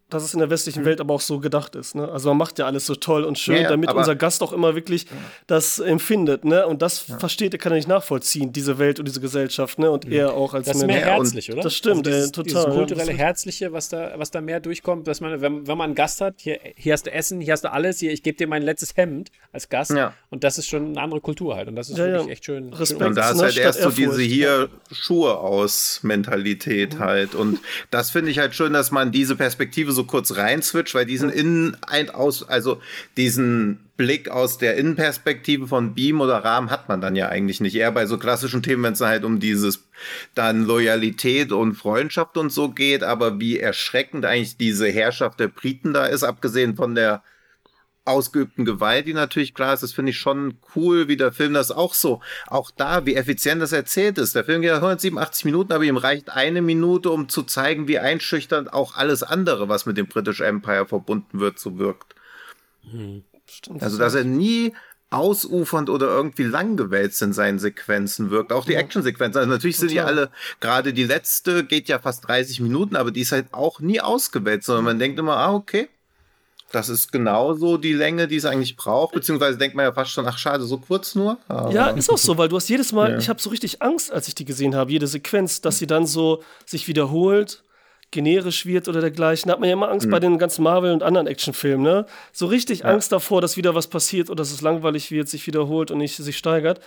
[0.10, 1.96] dass es in der westlichen Welt aber auch so gedacht ist.
[1.96, 2.08] Ne?
[2.10, 4.42] Also man macht ja alles so toll und schön, Ja, ja, damit aber- unser Gast
[4.42, 5.06] auch immer wirklich
[5.48, 6.46] das empfindet.
[6.46, 6.66] Ne?
[6.66, 9.80] Und das versteht er, kann er nicht nachvollziehen, diese Welt und diese Gesellschaft.
[9.80, 9.92] Ne?
[9.92, 11.62] Und er auch als Das ist mehr Ja, herzlich, oder?
[11.62, 15.08] das stimmt, dieses, ey, total, Dieses ja, kulturelle Herzliche, was da, was da mehr durchkommt,
[15.08, 17.64] dass man, wenn, wenn man einen Gast hat, hier, hier hast du Essen, hier hast
[17.64, 19.92] du alles, hier, ich gebe dir mein letztes Hemd als Gast.
[19.92, 20.14] Ja.
[20.30, 21.68] Und das ist schon eine andere Kultur halt.
[21.68, 22.32] Und das ist Ja, wirklich ja.
[22.32, 22.74] echt schön.
[22.74, 23.00] Respekt.
[23.02, 27.36] schön Und da ist ne, halt erst so diese hier Schuhe aus Mentalität halt.
[27.36, 27.60] Und
[27.92, 31.78] das finde ich halt schön, dass man diese Perspektive so kurz reinswitcht, weil diesen Innen,
[31.82, 32.82] ein, aus, also
[33.16, 37.76] diesen Blick aus der Innenperspektive von Beam oder Rahm hat man dann ja eigentlich nicht.
[37.76, 39.88] Eher bei so klassischen Themen, wenn es halt um dieses
[40.36, 45.94] dann Loyalität und Freundschaft und so geht, aber wie erschreckend eigentlich diese Herrschaft der Briten
[45.94, 47.24] da ist, abgesehen von der
[48.08, 51.72] ausgeübten Gewalt, die natürlich klar ist, das finde ich schon cool, wie der Film das
[51.72, 54.36] auch so, auch da, wie effizient das erzählt ist.
[54.36, 58.00] Der Film geht ja 187 Minuten, aber ihm reicht eine Minute, um zu zeigen, wie
[58.00, 62.16] einschüchternd auch alles andere, was mit dem British Empire verbunden wird, so wirkt.
[63.50, 63.84] Stimmt.
[63.84, 64.74] Also, dass er nie
[65.10, 68.52] ausufernd oder irgendwie langgewälzt in seinen Sequenzen wirkt.
[68.52, 69.40] Auch die Actionsequenzen.
[69.40, 70.18] Also natürlich sind die Total.
[70.18, 74.02] alle, gerade die letzte geht ja fast 30 Minuten, aber die ist halt auch nie
[74.02, 75.88] ausgewälzt, sondern man denkt immer, ah, okay.
[76.72, 80.28] Das ist genauso die Länge, die es eigentlich braucht, beziehungsweise denkt man ja fast schon,
[80.28, 81.38] ach schade, so kurz nur.
[81.48, 83.18] Aber Ja, ist auch so, weil du hast jedes Mal, Ja.
[83.18, 86.06] ich habe so richtig Angst, als ich die gesehen habe, jede Sequenz, dass sie dann
[86.06, 87.64] so sich wiederholt,
[88.12, 89.48] generisch wird oder dergleichen.
[89.50, 92.06] Da hat man ja immer Angst bei den ganzen Marvel- und anderen Actionfilmen, ne?
[92.32, 95.92] So richtig Angst davor, dass wieder was passiert oder dass es langweilig wird, sich wiederholt
[95.92, 96.80] und nicht sich steigert.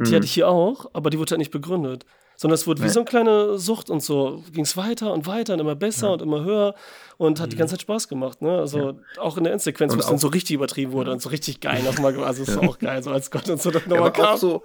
[0.00, 2.06] Die hatte ich hier auch, aber die wurde halt nicht begründet.
[2.40, 5.54] Sondern es wurde wie so eine kleine Sucht und so ging es weiter und weiter
[5.54, 6.76] und immer besser und immer höher
[7.16, 8.40] und hat die ganze Zeit Spaß gemacht.
[8.42, 8.56] Ne?
[8.58, 11.30] Also auch in der Endsequenz, wo es dann auch- so richtig übertrieben wurde und so
[11.30, 12.16] richtig geil nochmal.
[12.22, 14.28] Also es ist auch geil, so als Gott und so dann Ja, nochmal aber auch
[14.30, 14.38] kam.
[14.38, 14.62] so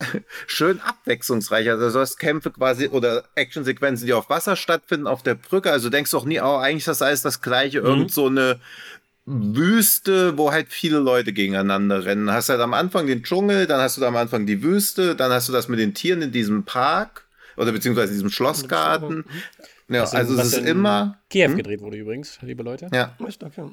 [0.48, 1.70] schön abwechslungsreich.
[1.70, 5.70] Also du hast Kämpfe quasi oder Actionsequenzen, die auf Wasser stattfinden, auf der Brücke.
[5.70, 7.78] Also du denkst doch nie, oh, eigentlich ist das alles das gleiche.
[7.78, 8.58] Irgend so eine
[9.26, 12.30] Wüste, wo halt viele Leute gegeneinander rennen.
[12.30, 15.32] Hast halt am Anfang den Dschungel, dann hast du da am Anfang die Wüste, dann
[15.32, 19.24] hast du das mit den Tieren in diesem Park oder beziehungsweise in diesem Schlossgarten.
[19.88, 21.18] Ja, Was in- also was es ist in immer.
[21.30, 22.88] Kiew gedreht wurde übrigens, liebe Leute.
[22.92, 23.70] Ja, Echt, okay.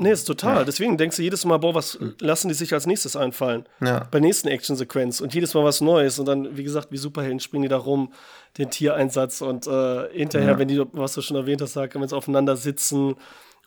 [0.00, 0.64] Nee, ist total.
[0.64, 3.64] Deswegen denkst du jedes Mal, boah, was lassen die sich als nächstes einfallen?
[3.80, 3.98] ja.
[3.98, 7.40] Bei der nächsten Actionsequenz und jedes Mal was Neues und dann, wie gesagt, wie Superhelden
[7.40, 8.12] springen die da rum,
[8.58, 12.16] den Tiereinsatz und äh, hinterher, wenn die, was du schon erwähnt hast, sagen, wenn sie
[12.16, 13.16] aufeinander sitzen,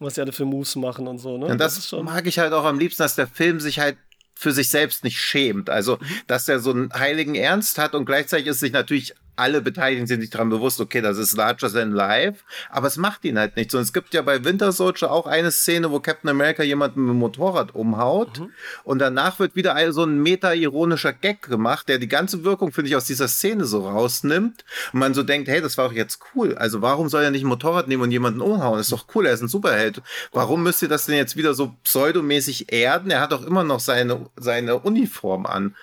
[0.01, 1.45] was sie alle für Moves machen und so, ne?
[1.45, 3.97] Und das, ist mag ich halt auch am liebsten, dass der Film sich halt
[4.35, 5.69] für sich selbst nicht schämt.
[5.69, 10.07] Also, dass er so einen heiligen Ernst hat und gleichzeitig ist sich natürlich alle Beteiligten
[10.07, 13.55] sind sich daran bewusst, okay, das ist larger than life, aber es macht ihn halt
[13.55, 13.73] nicht.
[13.73, 17.09] Und es gibt ja bei Winter Soldier auch eine Szene, wo Captain America jemanden mit
[17.09, 18.41] dem Motorrad umhaut
[18.83, 22.95] und danach wird wieder so ein meta-ironischer Gag gemacht, der die ganze Wirkung, finde ich,
[22.95, 26.55] aus dieser Szene so rausnimmt und man so denkt, hey, das war doch jetzt cool.
[26.55, 28.79] Also warum soll er nicht ein Motorrad nehmen und jemanden umhauen?
[28.79, 30.01] ist doch cool, er ist ein Superheld.
[30.31, 33.11] Warum müsst ihr das denn jetzt wieder so pseudomäßig erden?
[33.11, 35.75] Er hat doch immer noch seine, seine Uniform an.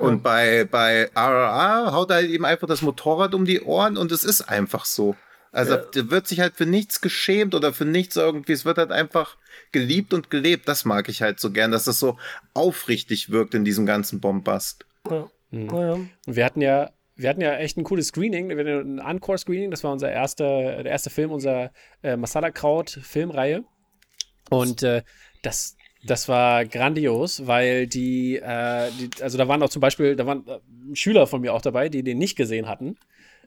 [0.00, 4.10] Und bei, bei RRR haut er halt eben einfach das Motorrad um die Ohren und
[4.10, 5.16] es ist einfach so.
[5.52, 8.52] Also der wird sich halt für nichts geschämt oder für nichts irgendwie.
[8.52, 9.36] Es wird halt einfach
[9.70, 10.66] geliebt und gelebt.
[10.66, 12.16] Das mag ich halt so gern, dass das so
[12.54, 14.86] aufrichtig wirkt in diesem ganzen Bombast.
[15.10, 15.28] Ja.
[15.52, 15.92] Naja.
[15.92, 19.70] Und wir hatten ja, wir hatten ja echt ein cooles Screening, wir hatten ein Encore-Screening,
[19.70, 21.70] das war unser erster, der erste Film unserer
[22.02, 23.62] äh, Masala Kraut-Filmreihe.
[24.48, 25.02] Und äh,
[25.42, 30.26] das, das war grandios, weil die, äh, die, also da waren auch zum Beispiel, da
[30.26, 32.96] waren äh, Schüler von mir auch dabei, die den nicht gesehen hatten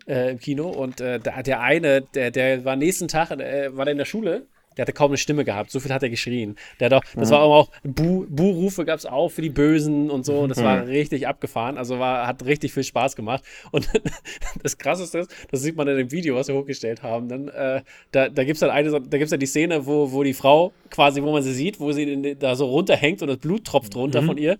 [0.07, 0.69] äh, im Kino.
[0.69, 4.05] Und äh, der, der eine, der, der war nächsten Tag, äh, war der in der
[4.05, 4.47] Schule.
[4.77, 6.55] Der hatte kaum eine Stimme gehabt, so viel hat er geschrien.
[6.79, 10.25] Der hat auch, das war auch Bu- Bu-Rufe gab es auch für die Bösen und
[10.25, 10.39] so.
[10.39, 11.77] Und das war richtig abgefahren.
[11.77, 13.43] Also war, hat richtig viel Spaß gemacht.
[13.71, 13.89] Und
[14.63, 17.29] das krasseste ist, das sieht man in dem Video, was wir hochgestellt haben.
[17.29, 20.23] Dann, äh, da da gibt es dann eine, da gibt's dann die Szene, wo, wo
[20.23, 23.37] die Frau quasi, wo man sie sieht, wo sie den- da so runterhängt und das
[23.37, 24.57] Blut tropft runter von ihr.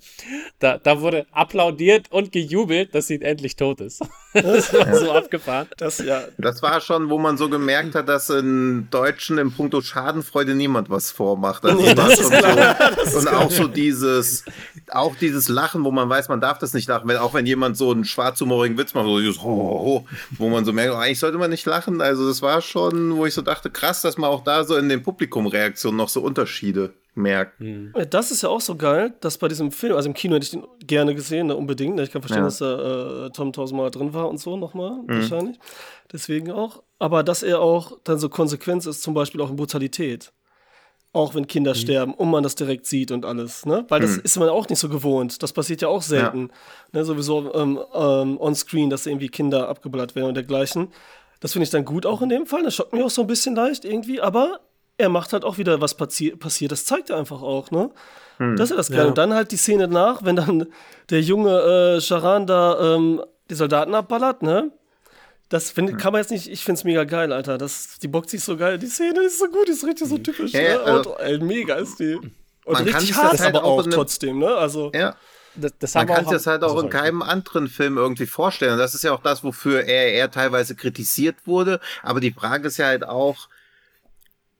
[0.60, 4.02] Da, da wurde applaudiert und gejubelt, dass sie endlich tot ist.
[4.36, 5.68] das war so abgefahren.
[5.78, 9.82] Das, ja, Das war schon, wo man so gemerkt hat, dass in Deutschen im Punkto
[9.82, 11.66] Schadenfreude niemand was vormacht.
[11.66, 14.46] Also Nee, das das war ist schon so, und auch so dieses,
[14.92, 17.78] auch dieses Lachen, wo man weiß, man darf das nicht lachen, wenn, auch wenn jemand
[17.78, 20.98] so einen schwarzhumorigen Witz macht, so dieses Ho, ho, ho, wo man so merkt, oh,
[20.98, 22.02] eigentlich sollte man nicht lachen.
[22.02, 24.90] Also das war schon, wo ich so dachte, krass, dass man auch da so in
[24.90, 27.60] den Publikumreaktionen noch so Unterschiede merkt.
[27.62, 30.44] Äh, Das ist ja auch so geil, dass bei diesem Film, also im Kino hätte
[30.46, 31.96] ich den gerne gesehen, ne, unbedingt.
[31.96, 32.04] ne.
[32.04, 32.46] Ich kann verstehen, Ja.
[32.46, 35.08] dass da äh, Tom tausendmal drin war und so nochmal, Mhm.
[35.08, 35.58] wahrscheinlich.
[36.12, 36.84] Deswegen auch.
[37.00, 40.32] Aber dass er auch dann so Konsequenz ist, zum Beispiel auch in Brutalität.
[41.14, 41.76] Auch wenn Kinder Mhm.
[41.76, 43.66] sterben und man das direkt sieht und alles.
[43.66, 43.86] Ne?
[43.88, 45.42] Weil das ist man auch nicht so gewohnt.
[45.42, 46.50] Das passiert ja auch selten.
[46.92, 47.06] Ne?
[47.06, 50.90] Sowieso ähm, ähm, on-screen, dass irgendwie Kinder abgeballert werden und dergleichen.
[51.40, 52.64] Das finde ich dann gut auch in dem Fall.
[52.64, 54.20] Das schockt mich auch so ein bisschen leicht irgendwie.
[54.20, 54.60] Aber
[54.98, 56.72] er macht halt auch wieder, was passi passiert.
[56.72, 57.72] Das zeigt er einfach auch.
[57.72, 57.90] Ne?
[58.38, 59.04] Das ist ja das Geile.
[59.04, 59.08] Ja.
[59.08, 60.68] Und dann halt die Szene nach, wenn dann
[61.10, 64.72] der junge äh, Charan da ähm, die Soldaten abballert, ne?
[65.50, 67.58] Das find, kann man jetzt nicht, ich find's mega geil, Alter.
[67.58, 70.18] Das, die boxt sich so geil, die Szene ist so gut, die ist richtig so
[70.18, 70.54] typisch.
[70.54, 70.80] Ja, ne?
[70.80, 72.16] also- und, ey, mega ist die.
[72.16, 72.34] Und
[72.66, 74.56] Man kann richtig sich hart das halt aber auch auch trotzdem, ne?
[74.56, 75.16] Also, Ja.
[75.58, 78.74] Das, das Man kann sich das halt auch Achso, in keinem anderen Film irgendwie vorstellen.
[78.74, 81.80] Und das ist ja auch das, wofür er, er teilweise kritisiert wurde.
[82.04, 83.48] Aber die Frage ist ja halt auch,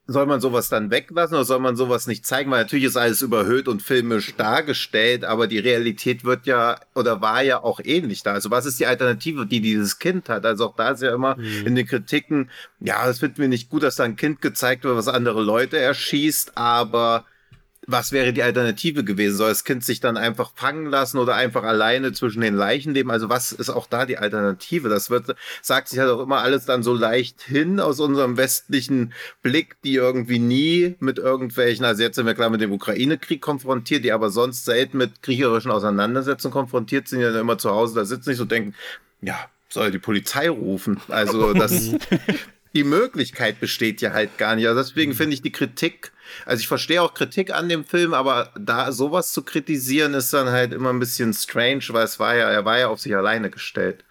[0.08, 2.52] soll man sowas dann weglassen oder soll man sowas nicht zeigen?
[2.52, 7.42] Weil natürlich ist alles überhöht und filmisch dargestellt, aber die Realität wird ja oder war
[7.42, 8.34] ja auch ähnlich da.
[8.34, 10.46] Also was ist die Alternative, die dieses Kind hat?
[10.46, 11.68] Also auch da ist ja immer Mhm.
[11.68, 14.96] in den Kritiken, ja, das finden wir nicht gut, dass da ein Kind gezeigt wird,
[14.96, 17.26] was andere Leute erschießt, aber
[17.88, 19.38] was wäre die Alternative gewesen?
[19.38, 23.12] Soll das Kind sich dann einfach fangen lassen oder einfach alleine zwischen den Leichen leben?
[23.12, 24.90] Also was ist auch da die Alternative?
[24.90, 29.14] Das wird, sagt sich halt auch immer alles dann so leicht hin aus unserem westlichen
[29.42, 34.04] Blick, die irgendwie nie mit irgendwelchen, also jetzt sind wir klar mit dem Ukraine-Krieg konfrontiert,
[34.04, 38.06] die aber sonst selten mit kriegerischen Auseinandersetzungen konfrontiert sind, die dann immer zu Hause da
[38.06, 38.74] sitzen, nicht so denken,
[39.22, 39.38] ja,
[39.70, 41.00] soll die Polizei rufen.
[41.10, 41.92] Also das,
[42.74, 44.68] die Möglichkeit besteht ja halt gar nicht.
[44.68, 46.12] Also deswegen finde ich die Kritik,
[46.46, 50.50] also ich verstehe auch Kritik an dem Film, aber da sowas zu kritisieren ist dann
[50.50, 53.50] halt immer ein bisschen strange, weil es war ja, er war ja auf sich alleine
[53.50, 54.04] gestellt.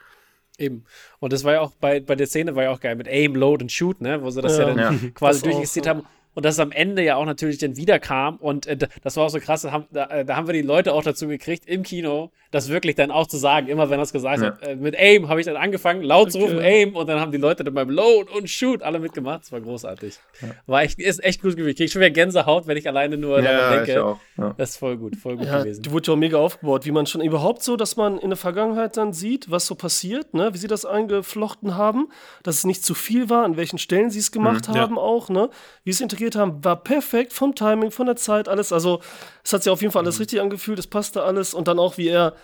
[0.58, 0.84] Eben.
[1.18, 3.34] Und das war ja auch bei, bei der Szene war ja auch geil mit Aim,
[3.34, 4.22] Load und Shoot, ne?
[4.22, 4.74] Wo sie das ja, Ja.
[4.74, 5.10] dann Ja.
[5.14, 5.96] quasi Das durchgezielt auch, ja.
[5.96, 6.06] haben.
[6.34, 8.36] Und dass es am Ende ja auch natürlich dann wieder kam.
[8.36, 10.62] Und äh, das war auch so krass, da haben, da, äh, da haben wir die
[10.62, 14.02] Leute auch dazu gekriegt, im Kino, das wirklich dann auch zu sagen, immer wenn er
[14.02, 14.46] es gesagt Ja.
[14.48, 14.62] hat.
[14.62, 16.82] Äh, mit Aim habe ich dann angefangen, laut zu rufen, Okay.
[16.84, 16.96] Aim.
[16.96, 19.42] Und dann haben die Leute dann beim Load und Shoot alle mitgemacht.
[19.42, 20.14] Das war großartig.
[20.66, 21.70] War echt, ist echt gut gewesen.
[21.70, 23.44] Ich krieg schon wieder Gänsehaut, wenn ich alleine nur daran
[23.76, 24.04] Ja, ich denke.
[24.04, 24.18] auch.
[24.36, 24.54] Ja.
[24.56, 25.82] Das ist voll gut, voll gut Ja, gewesen.
[25.82, 28.36] die wurde ja auch mega aufgebaut, wie man schon überhaupt so, dass man in der
[28.36, 30.52] Vergangenheit dann sieht, was so passiert, ne?
[30.54, 32.08] wie sie das eingeflochten haben,
[32.42, 34.74] dass es nicht zu viel war, an welchen Stellen sie es gemacht ja.
[34.74, 35.50] haben auch, ne?
[35.84, 38.72] wie es integriert haben, war perfekt vom Timing, von der Zeit, alles.
[38.72, 39.00] Also
[39.44, 41.96] es hat sich auf jeden Fall alles richtig angefühlt, es passte alles und dann auch,
[41.98, 42.34] wie er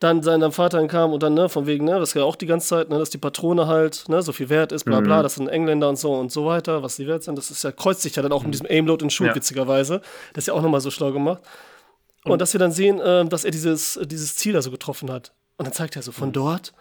[0.00, 2.46] dann seinem Vater kam und dann, ne, von wegen, ne, das ist ja auch die
[2.46, 5.34] ganze Zeit, ne, dass die Patrone halt, ne, so viel wert ist, bla bla, das
[5.34, 8.00] sind Engländer und so und so weiter, was die wert sind, das ist ja, kreuzt
[8.00, 9.34] sich ja dann auch mit diesem Aimload in Shoot, Ja.
[9.34, 10.00] witzigerweise.
[10.32, 11.42] Das ist ja auch nochmal so schlau gemacht.
[12.24, 15.32] Und, dass wir dann sehen, ähm, dass er dieses, dieses Ziel da so getroffen hat.
[15.58, 16.72] Und dann zeigt er so von dort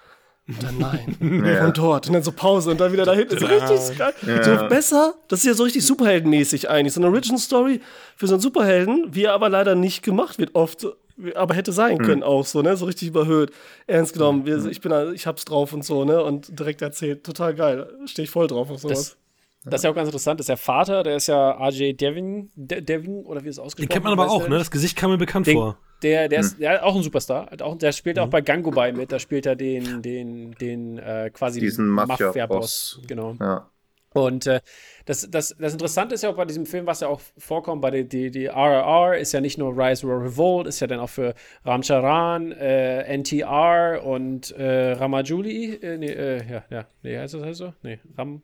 [0.49, 1.15] und dann nein.
[1.45, 1.63] Ja.
[1.63, 2.07] Von dort.
[2.07, 3.27] Und dann so Pause und dann wieder dahin.
[3.29, 4.13] So richtig geil.
[4.43, 5.13] So besser.
[5.27, 6.93] Das ist ja so richtig superheldenmäßig eigentlich.
[6.93, 7.81] So eine Origin Story
[8.15, 10.87] für so einen Superhelden, wie er aber leider nicht gemacht wird, oft.
[11.35, 12.77] Aber hätte sein können auch so, ne?
[12.77, 13.51] So richtig überhöht.
[13.87, 14.45] Ernst genommen.
[14.45, 16.23] Wir, ich bin, ich hab's drauf und so, ne?
[16.23, 17.23] Und direkt erzählt.
[17.25, 17.87] Total geil.
[18.05, 18.97] Stehe ich voll drauf auf sowas.
[18.97, 19.17] Das,
[19.65, 22.81] das ist ja auch ganz interessant, dass der Vater, der ist ja RJ Devin, De
[22.81, 24.57] Devin oder wie es ausgesprochen Den kennt man aber auch, der ne?
[24.57, 25.77] Das Gesicht kam mir bekannt Den, vor.
[26.01, 27.49] Der, der ist ja, auch ein Superstar.
[27.61, 29.11] Auch, der spielt auch bei Gangobai mit.
[29.11, 32.27] Da spielt er den, den, den äh, quasi Diesen Mafia-Boss.
[32.27, 33.01] Mafia-Boss.
[33.05, 33.35] Genau.
[33.39, 33.69] Ja.
[34.13, 34.61] Und äh,
[35.05, 37.91] das, das, das Interessante ist ja auch bei diesem Film, was ja auch vorkommt, bei
[37.91, 41.09] der die, die RRR ist ja nicht nur Rise or Revolt, ist ja dann auch
[41.09, 45.75] für Ramcharan, äh, NTR und äh, Ramajuli.
[45.75, 47.73] Äh, nee, äh, ja, ja, nee, heißt das heißt so?
[47.83, 48.41] Nee, Rama.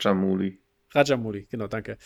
[0.00, 0.58] Jamuli.
[0.92, 1.98] Rajamouli, genau, danke.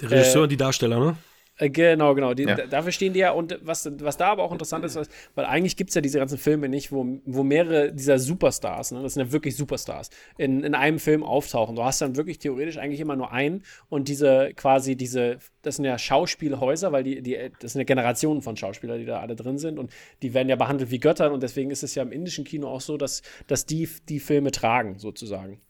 [0.00, 1.16] Der Regisseur und die Darsteller, ne?
[1.60, 2.34] Äh, Genau, genau.
[2.34, 2.54] Die, Ja.
[2.56, 3.30] da- Dafür stehen die ja.
[3.32, 4.98] Und was, was da aber auch interessant ist,
[5.34, 9.02] weil eigentlich gibt es ja diese ganzen Filme nicht, wo, wo mehrere dieser Superstars, ne,
[9.02, 11.76] das sind ja wirklich Superstars, in, in einem Film auftauchen.
[11.76, 15.84] Du hast dann wirklich theoretisch eigentlich immer nur einen und diese quasi diese, das sind
[15.84, 19.58] ja Schauspielhäuser, weil die, die, das sind ja Generationen von Schauspielern, die da alle drin
[19.58, 19.90] sind und
[20.22, 22.80] die werden ja behandelt wie Götter und deswegen ist es ja im indischen Kino auch
[22.80, 25.60] so, dass, dass die die Filme tragen, sozusagen.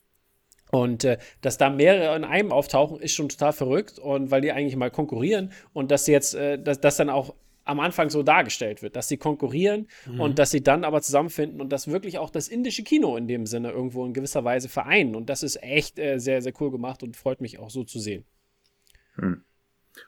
[0.70, 3.98] Und äh, dass da mehrere in einem auftauchen, ist schon total verrückt.
[3.98, 7.34] Und weil die eigentlich mal konkurrieren und dass sie jetzt, äh, dass das dann auch
[7.64, 9.86] am Anfang so dargestellt wird, dass sie konkurrieren
[10.18, 13.46] und dass sie dann aber zusammenfinden und das wirklich auch das indische Kino in dem
[13.46, 15.14] Sinne irgendwo in gewisser Weise vereinen.
[15.14, 18.00] Und das ist echt äh, sehr, sehr cool gemacht und freut mich auch so zu
[18.00, 18.24] sehen.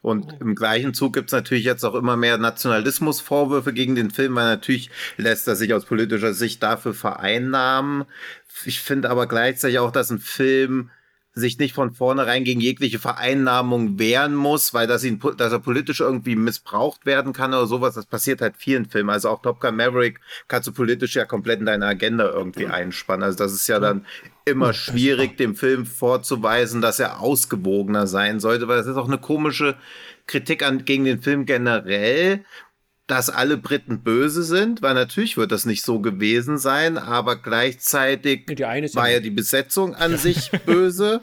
[0.00, 4.46] Und im gleichen Zug gibt's natürlich jetzt auch immer mehr Nationalismusvorwürfe gegen den Film, weil
[4.46, 8.04] natürlich lässt er sich aus politischer Sicht dafür vereinnahmen.
[8.64, 10.90] Ich finde aber gleichzeitig auch, dass ein Film
[11.34, 16.00] sich nicht von vornherein gegen jegliche Vereinnahmung wehren muss, weil das ihn, dass er politisch
[16.00, 17.94] irgendwie missbraucht werden kann oder sowas.
[17.94, 19.08] Das passiert halt vielen Filmen.
[19.08, 23.24] Also auch Top Gun Maverick kannst du politisch ja komplett in deine Agenda irgendwie einspannen.
[23.24, 24.04] Also das ist ja dann
[24.44, 29.18] immer schwierig, dem Film vorzuweisen, dass er ausgewogener sein sollte, weil das ist auch eine
[29.18, 29.76] komische
[30.26, 32.44] Kritik an, gegen den Film generell,
[33.12, 38.46] dass alle Briten böse sind, weil natürlich wird das nicht so gewesen sein, aber gleichzeitig
[38.96, 41.20] war ja- ja die Besetzung an sich böse.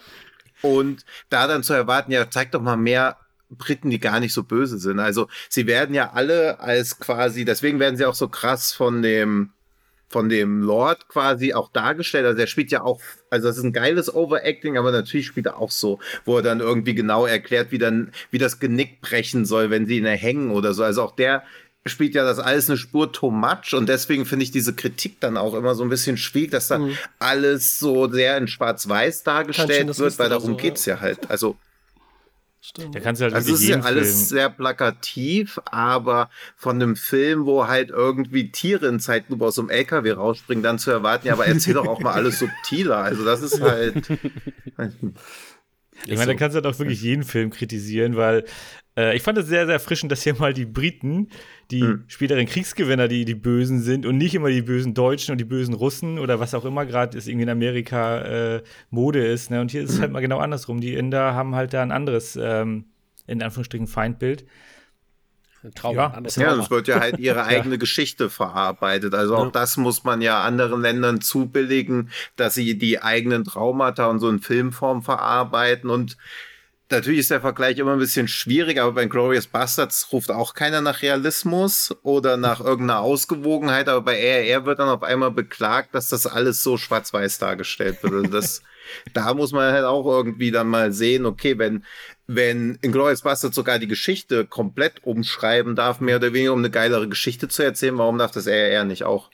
[0.62, 3.18] Und da dann zu erwarten, ja, zeig doch mal mehr
[3.50, 5.00] Briten, die gar nicht so böse sind.
[5.00, 9.52] Also sie werden ja alle als quasi, deswegen werden sie auch so krass von dem
[10.12, 12.26] von dem Lord quasi auch dargestellt.
[12.26, 13.00] Also er spielt ja auch,
[13.30, 16.62] also das ist ein geiles Overacting, aber natürlich spielt er auch so, wo er dann
[16.62, 20.74] irgendwie genau erklärt, wie dann, wie das Genick brechen soll, wenn sie ihn erhängen oder
[20.74, 20.84] so.
[20.84, 21.44] Also auch der
[21.86, 25.38] spielt ja das alles eine Spur too much und deswegen finde ich diese Kritik dann
[25.38, 26.80] auch immer so ein bisschen schwierig, dass da
[27.20, 31.30] alles so sehr in schwarz-weiß dargestellt wird, weil darum so, geht's ja halt.
[31.30, 31.56] Also
[32.62, 32.94] Stimmt.
[32.94, 36.98] Da kannst du halt also es ist ja alles Film sehr plakativ, aber von einem
[36.98, 41.28] Film, wo halt irgendwie Tiere in Zeitlupe aus so einem LKW rausspringen, dann zu erwarten,
[41.28, 42.98] ja, aber erzähl doch auch mal alles subtiler.
[42.98, 44.08] Also das ist halt.
[46.06, 48.46] Ich meine, da kannst du halt auch wirklich jeden Film kritisieren, weil
[48.98, 51.28] äh, ich fand es sehr, sehr erfrischend, dass hier mal die Briten,
[51.72, 52.04] die Hm.
[52.08, 55.74] späteren Kriegsgewinner, die die Bösen sind und nicht immer die bösen Deutschen und die bösen
[55.74, 59.52] Russen oder was auch immer gerade ist irgendwie in Amerika äh, Mode ist.
[59.52, 59.62] Ne?
[59.62, 60.82] Und hier ist es halt mal genau andersrum.
[60.82, 62.86] Die Inder haben halt da ein anderes, ähm,
[63.28, 64.46] in Anführungsstrichen Feindbild.
[65.76, 66.14] Traum, Ja.
[66.14, 66.56] Ja, Trauma.
[66.58, 69.14] das wird ja halt ihre eigene Geschichte verarbeitet.
[69.14, 74.20] Also auch das muss man ja anderen Ländern zubilligen, dass sie die eigenen Traumata und
[74.20, 75.90] so in Filmform verarbeiten.
[75.90, 76.18] Und
[76.90, 80.82] natürlich ist der Vergleich immer ein bisschen schwierig, aber bei Glorious Bastards ruft auch keiner
[80.82, 83.90] nach Realismus oder nach irgendeiner Ausgewogenheit.
[83.90, 88.14] Aber bei RR wird dann auf einmal beklagt, dass das alles so schwarz-weiß dargestellt wird.
[88.14, 88.62] Also das,
[89.14, 91.84] da muss man halt auch irgendwie dann mal sehen, okay, wenn
[92.32, 97.10] wenn Inglourious Bastards sogar die Geschichte komplett umschreiben darf, mehr oder weniger, um eine geilere
[97.10, 99.32] Geschichte zu erzählen, warum darf das RR nicht auch?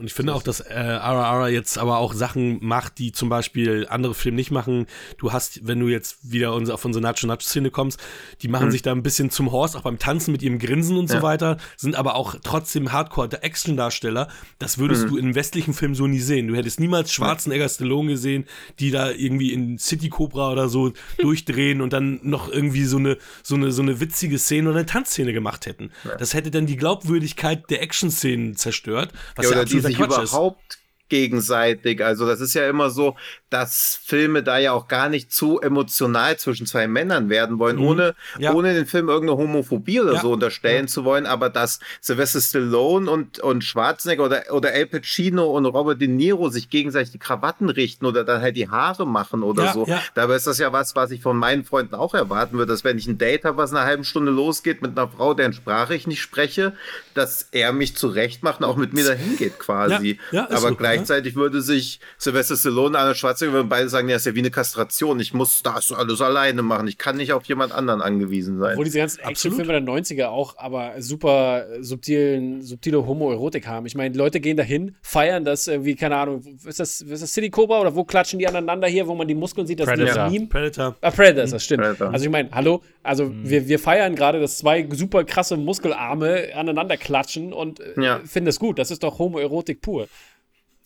[0.00, 3.86] Und ich finde auch, dass äh, RRR jetzt aber auch Sachen macht, die zum Beispiel
[3.90, 4.86] andere Filme nicht machen.
[5.18, 8.00] Du hast, wenn du jetzt wieder unser, auf unsere Nacho-Nacho-Szene kommst,
[8.40, 11.08] die machen sich da ein bisschen zum Horst, auch beim Tanzen mit ihrem Grinsen und
[11.08, 11.22] so Ja.
[11.22, 14.28] weiter, sind aber auch trotzdem Hardcore-Action-Darsteller.
[14.58, 16.48] Das würdest du in westlichen Filmen so nie sehen.
[16.48, 18.46] Du hättest niemals Schwarzenegger Stallone gesehen,
[18.78, 23.18] die da irgendwie in City Cobra oder so durchdrehen und dann noch irgendwie so eine,
[23.42, 25.90] so eine, so eine witzige Szene oder eine Tanzszene gemacht hätten.
[26.18, 30.79] Das hätte dann die Glaubwürdigkeit der Action-Szenen zerstört, was Ja, ja, sich überhaupt
[31.10, 32.02] gegenseitig.
[32.04, 33.16] Also das ist ja immer so,
[33.50, 38.14] dass Filme da ja auch gar nicht zu emotional zwischen zwei Männern werden wollen, ohne,
[38.36, 38.42] Mhm.
[38.42, 38.52] Ja.
[38.54, 40.20] ohne den Film irgendeine Homophobie oder Ja.
[40.20, 45.46] so unterstellen zu wollen, aber dass Sylvester Stallone und, und Schwarzenegger oder, oder Al Pacino
[45.50, 49.42] und Robert De Niro sich gegenseitig die Krawatten richten oder dann halt die Haare machen
[49.42, 49.84] oder Ja, so.
[49.86, 50.00] ja.
[50.14, 52.98] Dabei ist das ja was, was ich von meinen Freunden auch erwarten würde, dass wenn
[52.98, 55.94] ich ein Date habe, was in einer halben Stunde losgeht mit einer Frau, deren Sprache
[55.96, 56.74] ich nicht spreche,
[57.14, 60.18] dass er mich zurecht macht und auch mit mir dahin geht quasi.
[60.30, 60.74] Ja, ja, Aber so,
[61.06, 64.40] gleichzeitig würde sich Sylvester Stallone und Arnold Schwarzenegger würden beide sagen, ja, ist ja wie
[64.40, 65.18] eine Kastration.
[65.20, 66.86] Ich muss das alles alleine machen.
[66.88, 68.72] Ich kann nicht auf jemand anderen angewiesen sein.
[68.72, 73.86] Obwohl diese ganzen Actionfilme der 90er auch aber super subtilen, subtile Homoerotik haben.
[73.86, 77.50] Ich meine, Leute gehen dahin, feiern das irgendwie, keine Ahnung, ist das, ist das City
[77.50, 80.30] Cobra oder wo klatschen die aneinander hier, wo man die Muskeln sieht, das ist Predator.
[80.30, 80.46] Meme?
[80.46, 80.96] Predator.
[81.00, 81.82] Ah, Predator ist das, stimmt.
[81.82, 82.12] Predator.
[82.12, 86.96] Also ich meine, hallo, also wir, wir feiern gerade, dass zwei super krasse Muskelarme aneinander
[86.96, 88.20] klatschen und äh, Ja.
[88.24, 88.78] finden das gut.
[88.78, 90.08] Das ist doch Homoerotik pur.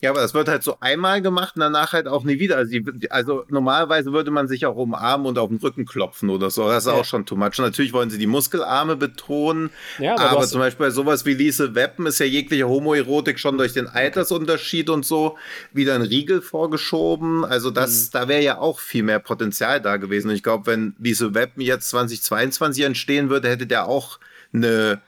[0.05, 2.57] Ja, aber das wird halt so einmal gemacht und danach halt auch nie wieder.
[2.57, 6.51] Also, die, also normalerweise würde man sich auch umarmen und auf den Rücken klopfen oder
[6.51, 6.67] so.
[6.67, 6.99] Das ist Ja.
[6.99, 7.57] auch schon too much.
[7.57, 9.71] Natürlich wollen sie die Muskelarme betonen.
[9.97, 13.57] Ja, aber aber zum Beispiel bei sowas wie Lise Weppen ist ja jegliche Homoerotik schon
[13.57, 15.37] durch den Altersunterschied und so
[15.73, 17.43] wieder ein Riegel vorgeschoben.
[17.43, 20.29] Also das, da wäre ja auch viel mehr Potenzial da gewesen.
[20.29, 24.19] Und ich glaube, wenn Lise Weppen jetzt 2022 entstehen würde, hätte der auch
[24.53, 25.01] eine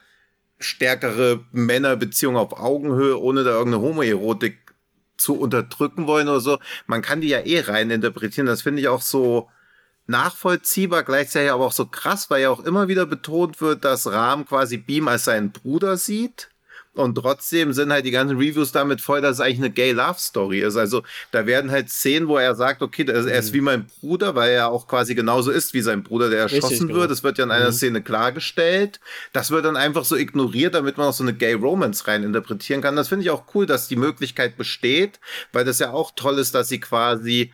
[0.58, 4.58] stärkere Männerbeziehung auf Augenhöhe, ohne da irgendeine Homoerotik
[5.18, 6.58] zu unterdrücken wollen oder so.
[6.86, 8.46] Man kann die ja eh rein interpretieren.
[8.46, 9.50] Das finde ich auch so
[10.06, 14.46] nachvollziehbar, gleichzeitig aber auch so krass, weil ja auch immer wieder betont wird, dass Rahm
[14.46, 16.48] quasi Beam als seinen Bruder sieht.
[16.94, 20.76] Und trotzdem sind halt die ganzen Reviews damit voll, dass es eigentlich eine Gay-Love-Story ist.
[20.76, 23.28] Also da werden halt Szenen, wo er sagt, okay, er Mhm.
[23.28, 26.62] ist wie mein Bruder, weil er auch quasi genauso ist wie sein Bruder, der Richtig,
[26.64, 27.00] erschossen genau.
[27.00, 27.10] wird.
[27.12, 29.00] Das wird ja in einer Szene klargestellt.
[29.32, 32.96] Das wird dann einfach so ignoriert, damit man auch so eine Gay-Romance rein interpretieren kann.
[32.96, 35.20] Das finde ich auch cool, dass die Möglichkeit besteht,
[35.52, 37.52] weil das ja auch toll ist, dass sie quasi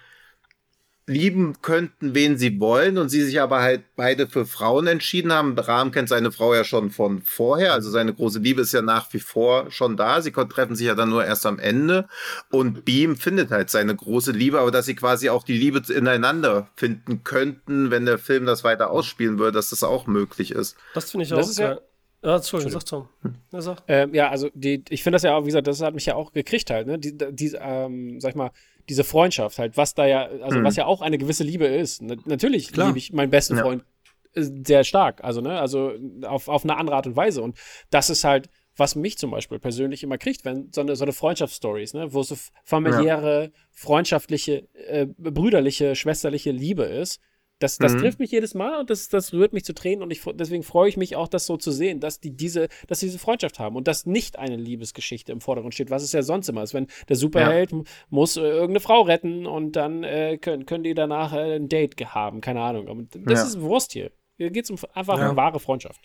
[1.06, 5.58] lieben könnten, wen sie wollen und sie sich aber halt beide für Frauen entschieden haben.
[5.58, 9.12] Rahm kennt seine Frau ja schon von vorher, also seine große Liebe ist ja nach
[9.12, 10.22] wie vor schon da.
[10.22, 12.08] Sie treffen sich ja dann nur erst am Ende
[12.50, 16.68] und Beam findet halt seine große Liebe, aber dass sie quasi auch die Liebe ineinander
[16.74, 20.76] finden könnten, wenn der Film das weiter ausspielen würde, dass das auch möglich ist.
[20.94, 21.80] Das finde ich Das auch ist ja- geil.
[22.22, 23.08] Ja, Entschuldigung, sag Tom.
[23.52, 23.82] Ja, sag.
[23.86, 26.14] Ähm, ja, also die, ich finde das ja auch, wie gesagt, das hat mich ja
[26.14, 26.98] auch gekriegt halt, ne?
[26.98, 28.50] Die, die, ähm, sag ich mal,
[28.88, 32.02] diese Freundschaft halt, was da ja, also was ja auch eine gewisse Liebe ist.
[32.02, 32.88] Na, natürlich Klar.
[32.88, 33.62] liebe ich meinen besten Ja.
[33.62, 33.84] Freund
[34.34, 35.92] äh, sehr stark, also, ne, also
[36.22, 37.42] auf, auf eine andere Art und Weise.
[37.42, 37.56] Und
[37.90, 41.12] das ist halt, was mich zum Beispiel persönlich immer kriegt, wenn so eine, so eine
[41.12, 47.20] Freundschaftsstories, ne, wo so familiäre, freundschaftliche, äh, brüderliche, schwesterliche Liebe ist.
[47.60, 47.98] Das, das Mhm.
[47.98, 50.88] trifft mich jedes Mal und das, das rührt mich zu Tränen und ich, deswegen freue
[50.88, 53.76] ich mich auch, das so zu sehen, dass die diese, dass sie diese Freundschaft haben
[53.76, 56.74] und dass nicht eine Liebesgeschichte im Vordergrund steht, was es ja sonst immer ist.
[56.74, 60.94] Wenn der Superheld m- muss äh, irgendeine Frau retten und dann äh, können, können die
[60.94, 62.88] danach äh, ein Date haben, keine Ahnung.
[62.88, 63.46] Aber das Ja.
[63.46, 64.10] ist Wurst hier.
[64.36, 65.30] Hier geht es um einfach Ja.
[65.30, 66.00] um wahre Freundschaft.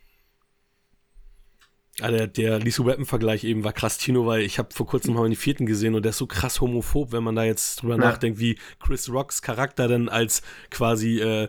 [2.00, 5.28] Ja, der, der Lisu Weapon-Vergleich eben war krass, Tino, weil ich habe vor kurzem mal
[5.28, 8.40] den vierten gesehen und der ist so krass homophob, wenn man da jetzt drüber nachdenkt,
[8.40, 11.48] wie Chris Rocks Charakter dann als quasi äh,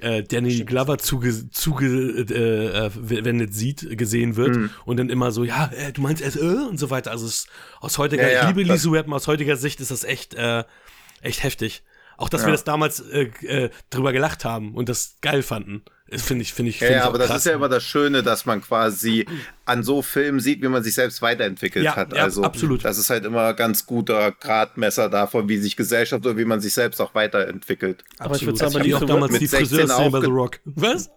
[0.00, 4.70] äh, Danny Glover zugewendet zuge, äh, äh, sieht, gesehen wird Mhm.
[4.86, 7.10] und dann immer so, ja, äh, du meinst es, äh, und so weiter.
[7.10, 7.46] Also es,
[7.80, 10.64] aus heutiger, Ja, ja, ich liebe Lisu Weapon, aus heutiger Sicht ist das echt, äh,
[11.20, 11.82] echt heftig.
[12.16, 12.48] Auch, dass Ja.
[12.48, 15.82] wir das damals äh, äh, drüber gelacht haben und das geil fanden.
[16.12, 17.38] Finde ich, finde ich, Ja, finde ja ich aber das krass.
[17.38, 19.26] ist ja immer das Schöne, dass man quasi
[19.64, 22.12] an so Filmen sieht, wie man sich selbst weiterentwickelt Ja, hat.
[22.12, 22.84] ja, also absolut.
[22.84, 26.72] das ist halt immer ganz guter Gradmesser davon, wie sich Gesellschaft oder wie man sich
[26.74, 28.02] selbst auch weiterentwickelt.
[28.18, 28.72] Aber ich würde Absolut.
[28.72, 30.58] sagen, bei Wie auch damals mit die 16 Friseurszene bei The Rock.
[30.64, 31.10] Was?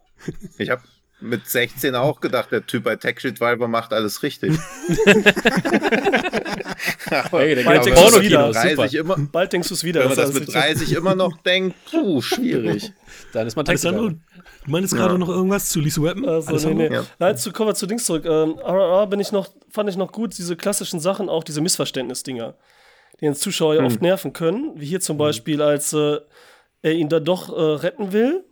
[0.58, 0.82] Ich habe
[1.24, 4.54] mit 16 auch gedacht, der Typ bei Tech Shit Viber macht alles richtig.
[7.32, 8.50] Hey, der Bald denkst ins du's Porno-Kino, wieder.
[8.50, 8.76] ist super.
[8.76, 10.00] 30 immer, Bald denkst du es wieder.
[10.02, 12.92] wenn man dass das mit alles- 30 immer noch denkt, puh, schwierig.
[13.34, 14.20] Dann ist man Alessandro, Taxi.
[14.66, 16.28] du meinst gerade noch irgendwas zu Lisa Weapon?
[16.28, 16.96] Also, nee, nee.
[16.96, 17.06] Ja.
[17.20, 18.26] Nein, zu, kommen wir zu Dings zurück.
[18.26, 22.56] Ähm, RRR bin ich noch, fand ich noch gut, diese klassischen Sachen, auch diese Missverständnisdinger,
[23.22, 24.72] die den Zuschauer ja oft nerven können.
[24.76, 26.18] Wie hier zum Beispiel, als äh,
[26.82, 28.44] er ihn da doch äh, retten will,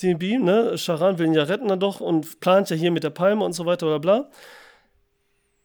[0.00, 0.76] Beam, ne?
[0.76, 3.52] Charan will ihn ja retten dann doch und plant ja hier mit der Palme und
[3.52, 4.30] so weiter, bla bla.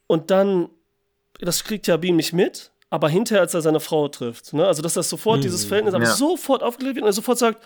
[0.07, 0.69] Und dann,
[1.39, 4.65] das kriegt ja Beam nicht mit, aber hinterher, als er seine Frau trifft, ne?
[4.67, 6.11] Also, dass das sofort dieses Verhältnis aber Ja.
[6.13, 7.63] sofort aufgelegt wird und er sofort sagt,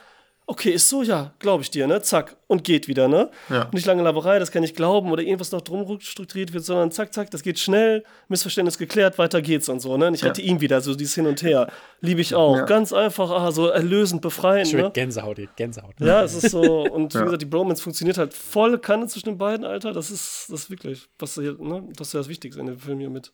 [0.48, 2.02] okay, ist so, ja, glaube ich dir, ne?
[2.02, 3.30] Zack, und geht wieder, ne?
[3.50, 3.70] Ja.
[3.74, 7.14] Nicht lange Laberei, das kann ich glauben oder irgendwas noch drum strukturiert wird, sondern zack,
[7.14, 10.08] zack, das geht schnell, Missverständnis geklärt, weiter geht's und so, ne?
[10.08, 11.68] Und ich rette ihn wieder, so dieses Hin und Her.
[12.02, 12.58] Liebe ich auch.
[12.58, 12.66] Ja.
[12.66, 14.92] Ganz einfach, ah, so erlösend, befreiend, Schön ne?
[14.92, 15.96] Gänsehaut, hier, Gänsehaut.
[16.00, 17.24] Ja, es ist so, und wie Ja.
[17.24, 19.94] gesagt, die Bromance funktioniert halt voll Kanne zwischen den beiden, Alter.
[19.94, 21.88] Das ist, das ist wirklich, was hier, ne?
[21.96, 23.32] Das ist ja das Wichtigste in dem Film hier mit.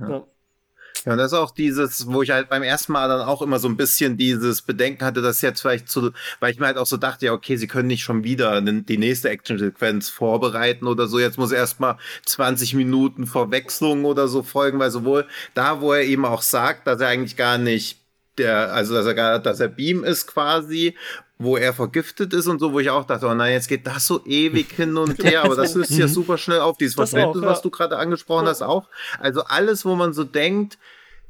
[0.00, 0.24] Ja.
[1.04, 3.58] Ja, und das ist auch dieses, wo ich halt beim ersten Mal dann auch immer
[3.58, 6.86] so ein bisschen dieses Bedenken hatte, dass jetzt vielleicht zu, weil ich mir halt auch
[6.86, 11.18] so dachte, ja, okay, sie können nicht schon wieder die nächste Action-Sequenz vorbereiten oder so.
[11.18, 11.96] Jetzt muss erstmal
[12.26, 17.00] 20 Minuten Verwechslung oder so folgen, weil sowohl da, wo er eben auch sagt, dass
[17.00, 17.98] er eigentlich gar nicht
[18.38, 20.94] der, also dass er gar, dass er Beam ist quasi,
[21.38, 24.06] wo er vergiftet ist und so, wo ich auch dachte, oh nein, jetzt geht das
[24.06, 27.44] so ewig hin und her, aber das löst sich ja super schnell auf, dieses Verständnis,
[27.44, 28.88] was du gerade angesprochen hast, auch.
[29.20, 30.78] Also alles, wo man so denkt,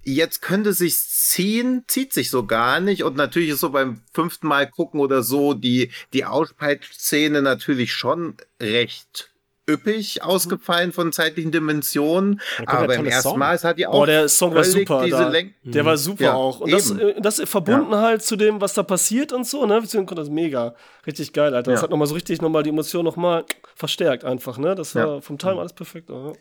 [0.05, 3.03] jetzt könnte sich ziehen, zieht sich so gar nicht.
[3.05, 8.37] Und natürlich ist so beim fünften Mal gucken oder so die, die Auspeitszene natürlich schon
[8.61, 9.31] recht
[9.69, 12.41] üppig ausgefallen von zeitlichen Dimensionen.
[12.66, 13.39] Aber beim ersten Song.
[13.39, 15.03] Mal, es hat ja auch Boah, der Song war super.
[15.05, 15.29] diese Da.
[15.29, 16.61] Lenk Der war super Ja, auch.
[16.61, 17.01] Und das, eben.
[17.01, 19.81] äh, das verbunden halt zu dem, was da passiert und so, ne?
[19.81, 20.75] Beziehungsweise das ist mega.
[21.07, 21.71] Richtig geil, Alter.
[21.73, 21.85] Das Ja.
[21.85, 23.45] hat nochmal so richtig nochmal die Emotion nochmal
[23.77, 24.75] verstärkt einfach, ne?
[24.75, 25.21] Das war Ja.
[25.21, 26.09] vom Time alles perfekt.
[26.11, 26.33] Ja.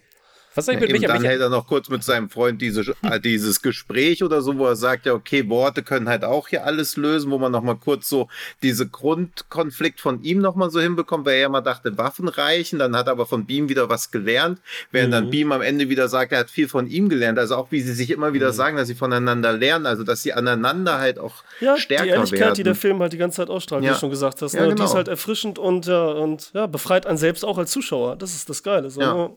[0.58, 1.14] Was sag ich Ja, mit eben, Micha?
[1.14, 1.30] dann Micha?
[1.32, 4.76] hält er noch kurz mit seinem Freund diese, äh, dieses Gespräch oder so, wo er
[4.76, 8.10] sagt, ja, okay, Worte können halt auch hier alles lösen, wo man noch mal kurz
[8.10, 8.28] so
[8.64, 12.80] diese Grundkonflikt von ihm noch mal so hinbekommt, weil er ja mal dachte, Waffen reichen,
[12.80, 14.60] dann hat er aber von Beam wieder was gelernt,
[14.92, 15.14] während Mhm.
[15.14, 17.82] dann Beam am Ende wieder sagt, er hat viel von ihm gelernt, also auch wie
[17.82, 18.34] sie sich immer Mhm.
[18.34, 22.10] wieder sagen, dass sie voneinander lernen, also dass sie aneinander halt auch Ja, stärker die
[22.10, 22.56] Ehrlichkeit, werden.
[22.56, 23.94] die der Film halt die ganze Zeit ausstrahlt, wie Ja.
[23.94, 24.54] du schon gesagt hast.
[24.54, 24.68] Ja, ne?
[24.70, 24.86] Die genau.
[24.86, 28.16] ist halt erfrischend und, ja, und ja, befreit einen selbst auch als Zuschauer.
[28.16, 28.90] Das ist das Geile.
[28.90, 29.30] So, Ja.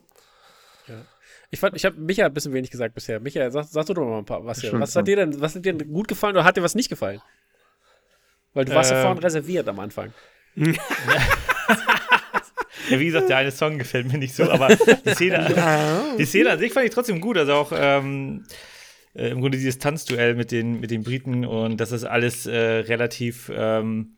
[1.53, 3.19] Ich, fand, ich habe Micha ein bisschen wenig gesagt bisher.
[3.19, 4.71] Micha, sag, sag du doch mal ein paar was hier.
[4.79, 6.89] Was hat dir denn, was hat dir denn gut gefallen oder hat dir was nicht
[6.89, 7.21] gefallen?
[8.53, 9.03] Weil du warst ja Ähm.
[9.03, 10.13] vorhin reserviert am Anfang.
[12.89, 16.49] Ja, wie gesagt, der eine Song gefällt mir nicht so, aber die Szene, die Szene
[16.51, 17.37] an sich fand ich trotzdem gut.
[17.37, 18.43] Also auch ähm,
[19.13, 23.49] äh, im Grunde dieses Tanzduell mit den, mit den Briten und das alles äh, relativ
[23.55, 24.17] ähm,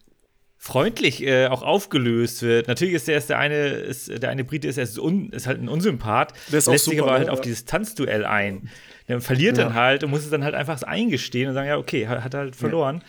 [0.66, 2.70] freundlich äh, auch aufgelöst wird.
[2.70, 5.62] Natürlich ist der, ist der eine, ist, der eine Brite ist, erst un, ist halt
[5.62, 7.34] ein Unsympath, Der ist auch lässt sich super, aber halt ne?
[7.34, 7.44] auf Ja.
[7.44, 8.70] dieses Tanzduell ein.
[9.10, 12.08] Der verliert dann halt und muss es dann halt einfach eingestehen und sagen, ja, okay,
[12.08, 13.04] hat, hat halt verloren.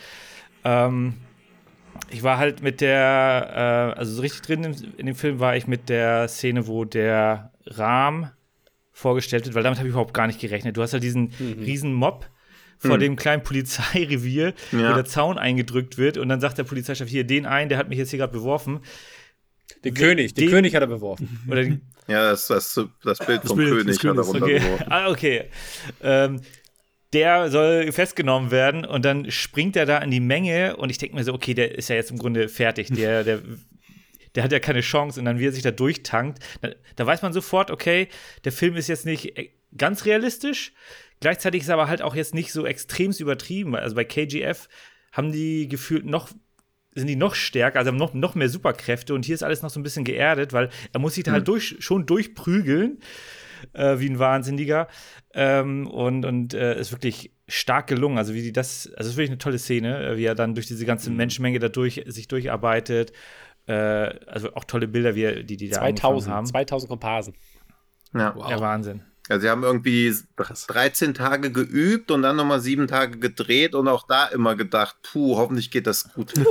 [0.64, 1.14] Ähm,
[2.10, 5.54] ich war halt mit der, äh, also so richtig drin in, in dem Film war
[5.56, 8.30] ich mit der Szene, wo der Rahm
[8.90, 10.76] vorgestellt wird, weil damit habe ich überhaupt gar nicht gerechnet.
[10.76, 12.26] Du hast halt diesen riesen Mob
[12.78, 14.94] vor dem kleinen Polizeirevier, wo Ja.
[14.94, 17.98] der Zaun eingedrückt wird und dann sagt der Polizeichef hier den einen, der hat mich
[17.98, 18.80] jetzt hier gerade beworfen.
[19.84, 21.40] Den König, den den- König hat er beworfen.
[21.50, 24.38] Oder den, Ja, das, das, das Bild vom Bild König hat er Königs, okay.
[24.38, 24.86] runtergeworfen.
[24.92, 25.44] ah, okay.
[26.02, 26.40] Ähm,
[27.12, 31.14] der soll festgenommen werden und dann springt er da in die Menge und ich denke
[31.14, 32.88] mir so, okay, der ist ja jetzt im Grunde fertig.
[32.88, 33.40] Der, der,
[34.34, 37.22] der hat ja keine Chance und dann, wie er sich da durchtankt, da, da weiß
[37.22, 38.08] man sofort, okay,
[38.44, 40.72] der Film ist jetzt nicht äh, ganz realistisch.
[41.24, 43.74] Gleichzeitig ist er aber halt auch jetzt nicht so extremst übertrieben.
[43.74, 44.68] Also bei KGF
[45.10, 46.28] haben die gefühlt noch
[46.94, 49.70] sind die noch stärker, also haben noch, noch mehr Superkräfte und hier ist alles noch
[49.70, 52.98] so ein bisschen geerdet, weil er muss sich da halt durch, schon durchprügeln,
[53.72, 54.86] äh, wie ein Wahnsinniger.
[55.32, 58.18] Ähm, und und äh, ist wirklich stark gelungen.
[58.18, 60.54] Also wie die das, also es ist wirklich eine tolle Szene, äh, wie er dann
[60.54, 63.14] durch diese ganze Menschenmenge da durch, sich durcharbeitet.
[63.66, 66.46] Äh, also auch tolle Bilder, wie er, die die da eingefangen 2000, haben.
[66.46, 67.34] 2000 Komparsen.
[68.12, 68.36] Ja.
[68.50, 69.00] Ja, Wahnsinn.
[69.28, 74.06] Also sie haben irgendwie 13 Tage geübt und dann nochmal sieben Tage gedreht und auch
[74.06, 76.34] da immer gedacht, puh, hoffentlich geht das gut.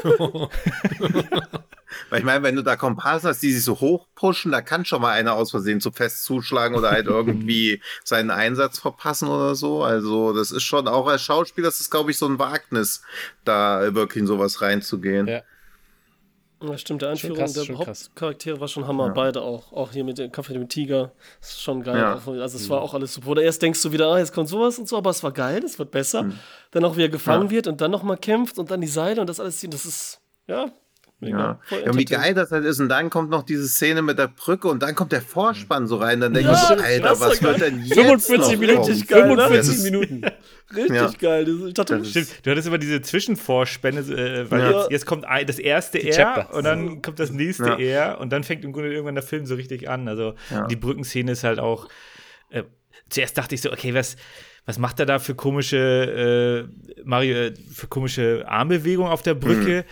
[2.09, 4.85] Weil ich meine, wenn du da Komparsen hast, die sich so hoch pushen, da kann
[4.85, 9.53] schon mal einer aus Versehen zu fest zuschlagen oder halt irgendwie seinen Einsatz verpassen oder
[9.53, 9.83] so.
[9.83, 13.03] Also das ist schon auch als Schauspieler, das ist glaube ich so ein Wagnis,
[13.45, 15.27] da wirklich in sowas reinzugehen.
[15.27, 15.43] Ja.
[16.71, 17.77] Ja, stimmt, der Einführung krass, der.
[17.77, 19.71] Hauptcharaktere war schon Hammer, beide auch.
[19.73, 21.11] Auch hier mit dem Kampf mit dem Tiger.
[21.39, 21.97] Das ist schon geil.
[21.97, 22.13] Ja.
[22.13, 23.27] Also es war auch alles super.
[23.29, 25.61] Oder erst denkst du wieder, ah, jetzt kommt sowas und so, aber es war geil,
[25.63, 26.31] es wird besser.
[26.71, 27.51] Dann auch wie er gefangen Ja.
[27.51, 29.71] wird und dann nochmal kämpft und dann die Seile und das alles ziehen.
[29.71, 30.71] Das ist, ja.
[31.27, 31.59] Ja.
[31.69, 32.79] Ja, und wie geil das halt ist.
[32.79, 35.97] Und dann kommt noch diese Szene mit der Brücke und dann kommt der Vorspann so
[35.97, 36.19] rein.
[36.19, 37.49] Dann denke Ja, ich so, das Alter, was geil.
[37.51, 38.75] wird denn jetzt 45 noch Minuten.
[38.75, 38.87] kommen?
[38.89, 39.27] Richtig geil, ne?
[39.27, 40.21] 45 Das ist- Minuten.
[40.75, 41.11] Richtig Ja.
[41.19, 41.45] geil.
[41.45, 44.71] Das- Ich dachte, Stimmt, du hattest immer diese Zwischenvorspänne, äh, weil Ja.
[44.79, 48.11] jetzt, jetzt kommt ein, das erste R und dann kommt das nächste Ja.
[48.13, 50.07] R und dann fängt im Grunde irgendwann der Film so richtig an.
[50.07, 50.67] Also Ja.
[50.67, 51.87] die Brückenszene ist halt auch.
[52.49, 52.63] Äh,
[53.09, 54.15] zuerst dachte ich so, okay, was,
[54.65, 56.67] was macht er da für komische
[56.97, 59.83] äh, Mario, äh, für komische Armbewegungen auf der Brücke?
[59.85, 59.89] Mhm.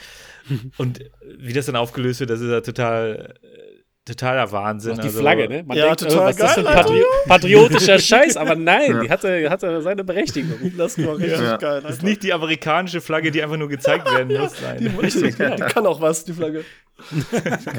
[0.78, 1.00] Und
[1.38, 4.94] wie das dann aufgelöst wird, das ist ja total, äh, totaler Wahnsinn.
[4.94, 5.64] Auch die also, Flagge, ne?
[5.64, 6.90] Man Ja, denkt, total oh, was ist das für ein geil, Alter.
[6.90, 10.74] Patri patriotischer Scheiß, aber nein, die hatte, hatte seine Berechtigung.
[10.78, 11.58] das war richtig Ja.
[11.58, 11.82] geil.
[11.84, 14.54] Das ist nicht die amerikanische Flagge, die einfach nur gezeigt werden muss.
[14.62, 14.96] Nein.
[15.02, 16.66] Richtig, die kann auch was, die Flagge.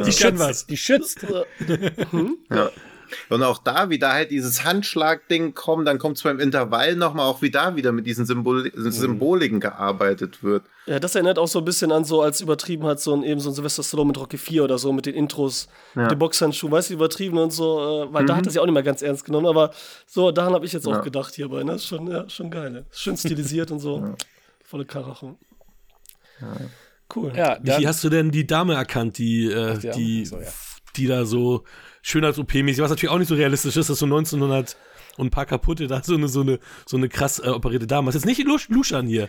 [0.06, 1.26] Die schützt, die schützt.
[2.50, 2.70] Ja.
[3.28, 7.26] Und auch da, wie da halt dieses Handschlag-Ding kommt, dann kommt es beim Intervall nochmal
[7.26, 10.64] auch wie da wieder mit diesen Symbol Symboliken gearbeitet wird.
[10.86, 13.38] Ja, das erinnert auch so ein bisschen an so, als übertrieben hat, so ein, eben
[13.38, 16.72] so ein Sylvester Stallone mit Rocky 4 oder so, mit den Intros, mit den Boxhandschuhen,
[16.72, 19.00] weißt du, übertrieben und so, äh, weil da hat er sich auch nicht mehr ganz
[19.02, 19.70] ernst genommen, aber
[20.06, 21.00] so, daran habe ich jetzt auch Ja.
[21.00, 21.74] gedacht hierbei, ne?
[21.74, 22.84] Ist schon, ja, schon geil, ne?
[22.90, 24.14] Schön stilisiert und so.
[24.64, 25.38] Volle Karacho.
[27.14, 27.32] Cool.
[27.36, 30.48] Ja, Wie hast du denn die Dame erkannt, die, äh, die die, so, ja.
[30.96, 31.64] die da so
[32.03, 34.76] Schönheits-OP-mäßig, was natürlich auch nicht so realistisch ist, dass so 1900
[35.16, 38.07] und ein paar kaputte, da so eine, so eine, so eine krass äh, operierte Dame.
[38.07, 39.28] Das ist nicht Lusch, Luschan hier.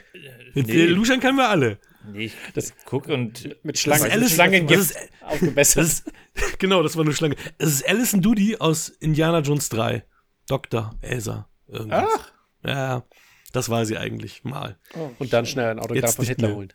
[0.53, 0.73] Mit nee.
[0.73, 1.79] äh, Luschan kennen wir alle.
[2.11, 5.83] Nee, ich das guck und mit Das Schlangen, ist Alice, das ist, aufgebessert.
[5.83, 6.11] das ist,
[6.59, 7.35] genau, das war eine Schlange.
[7.57, 10.03] Es ist Alison Doody aus Indiana Jones 3.
[10.47, 10.95] Dr.
[11.01, 11.49] Elsa.
[11.67, 12.09] Irgendwas.
[12.13, 12.31] Ach.
[12.65, 13.03] Ja,
[13.51, 14.77] das war sie eigentlich mal.
[15.19, 16.57] Und dann schnell ein Autograph Jetzt von Hitler mehr.
[16.57, 16.73] holen.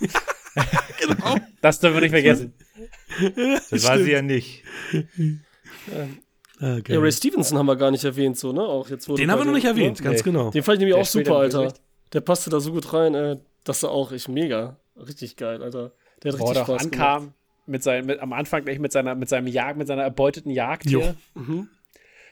[1.00, 1.36] Genau.
[1.60, 2.54] Das dürfen wir nicht vergessen.
[3.70, 4.62] das war sie ja nicht.
[6.60, 7.00] Ah, Ja.
[7.00, 8.60] Ray Stevenson haben wir gar nicht erwähnt, so, ne?
[8.62, 10.04] Auch jetzt wurde Den haben wir noch nicht erwähnt, Ne?
[10.04, 10.30] ganz Nee.
[10.30, 10.50] genau.
[10.50, 11.74] Den fand ich nämlich Der auch super, im Alter.
[12.12, 15.92] Der passte da so gut rein, äh, dass er auch, ich mega, richtig geil, Alter.
[16.22, 16.84] Der hat er richtig Spaß gemacht.
[16.84, 17.34] ankam,
[17.66, 20.88] mit seinem, mit, am Anfang gleich mit seiner, mit seinem Jagd, mit seiner erbeuteten Jagd
[20.88, 21.00] Jo.
[21.00, 21.14] hier.
[21.34, 21.68] Mhm.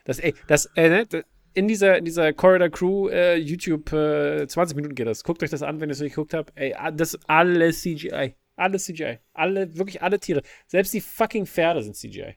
[0.05, 1.25] Das, ey, das, äh, ne, das-
[1.55, 5.25] in dieser, in dieser Corridor Crew äh, YouTube äh, 20 Minuten geht das.
[5.25, 6.53] Guckt euch das an, wenn ihr es nicht geguckt habt.
[6.57, 8.35] Ey, ah, das ist alles CGI.
[8.57, 9.19] Alles CGI.
[9.33, 10.43] Alle, wirklich alle Tiere.
[10.67, 12.37] Selbst die fucking Pferde sind CGI.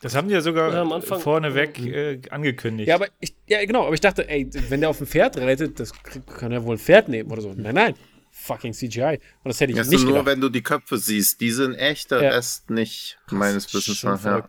[0.00, 2.88] Das haben die ja sogar Ja, am Anfang- vorneweg äh, angekündigt.
[2.88, 5.80] Ja, aber ich, ja, genau, aber ich dachte, ey, wenn der auf ein Pferd reitet,
[5.80, 5.92] das
[6.26, 7.52] kann er wohl ein Pferd nehmen oder so.
[7.54, 7.94] Nein, nein.
[8.30, 9.20] Fucking CGI.
[9.44, 10.26] Und das hätte ich Das nicht nur, gedacht.
[10.26, 11.40] wenn du die Köpfe siehst.
[11.40, 12.30] Die sind echt, der Ja.
[12.30, 14.22] Rest nicht, meines Wissens nach.
[14.24, 14.48] Ja.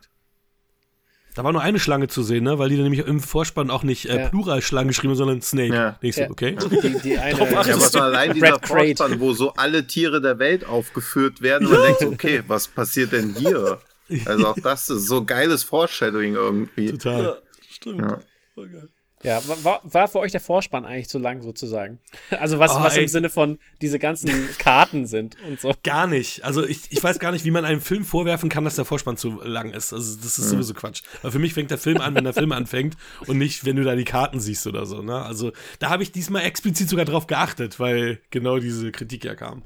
[1.36, 2.58] Da war nur eine Schlange zu sehen, ne?
[2.58, 4.28] weil die dann nämlich im Vorspann auch nicht äh, Ja.
[4.30, 5.74] Pluralschlangen geschrieben, haben, sondern Snake.
[5.74, 5.98] Ja.
[6.02, 6.30] So, Ja.
[6.30, 6.56] okay.
[6.82, 8.58] Die, die eine, Ja, was du- man allein dieser.
[8.62, 13.12] Vorspann, wo so alle Tiere der Welt aufgeführt werden, man denkt, so, okay, was passiert
[13.12, 13.78] denn hier?
[14.24, 16.90] Also auch das ist so geiles Foreshadowing irgendwie.
[16.92, 17.22] Total.
[17.22, 17.36] Ja,
[17.68, 18.00] stimmt.
[18.00, 18.20] Ja.
[18.54, 18.88] Voll geil.
[19.22, 21.98] Ja, wa- war, war für euch der Vorspann eigentlich zu lang sozusagen?
[22.38, 23.08] Also was, Oh, was im.
[23.08, 25.72] Sinne von diese ganzen Karten sind und so.
[25.82, 26.44] Gar nicht.
[26.44, 29.16] Also ich, ich weiß gar nicht, wie man einem Film vorwerfen kann, dass der Vorspann
[29.16, 29.92] zu lang ist.
[29.92, 31.02] Also das ist sowieso Quatsch.
[31.22, 32.96] Aber für mich fängt der Film an, wenn der Film anfängt
[33.26, 35.00] und nicht, wenn du da die Karten siehst oder so.
[35.02, 35.22] Ne?
[35.22, 39.64] Also da habe ich diesmal explizit sogar drauf geachtet, weil genau diese Kritik ja kam.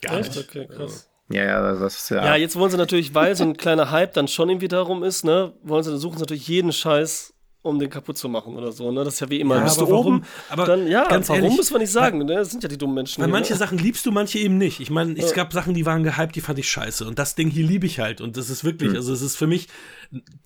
[0.00, 0.34] Gar Echt?
[0.34, 0.48] nicht.
[0.48, 1.08] Okay, krass.
[1.30, 2.24] Ja, ja, das ist ja.
[2.24, 5.24] Ja, jetzt wollen sie natürlich, weil so ein kleiner Hype dann schon irgendwie darum ist,
[5.24, 8.90] ne, wollen sie, suchen sie natürlich jeden Scheiß, um den kaputt zu machen oder so,
[8.92, 9.04] ne?
[9.04, 9.56] Das ist ja wie immer.
[9.56, 10.16] Ja, Bist aber du warum?
[10.16, 12.34] oben, Aber dann, ja, ganz warum ehrlich, müssen wir nicht sagen, ne?
[12.36, 13.20] Das sind ja die dummen Menschen.
[13.20, 13.58] Weil hier, manche ne?
[13.58, 14.80] Sachen liebst du, manche eben nicht.
[14.80, 17.06] Ich meine, es gab Sachen, die waren gehypt, die fand ich scheiße.
[17.06, 18.20] Und das Ding hier liebe ich halt.
[18.20, 19.68] Und das ist wirklich, also es ist für mich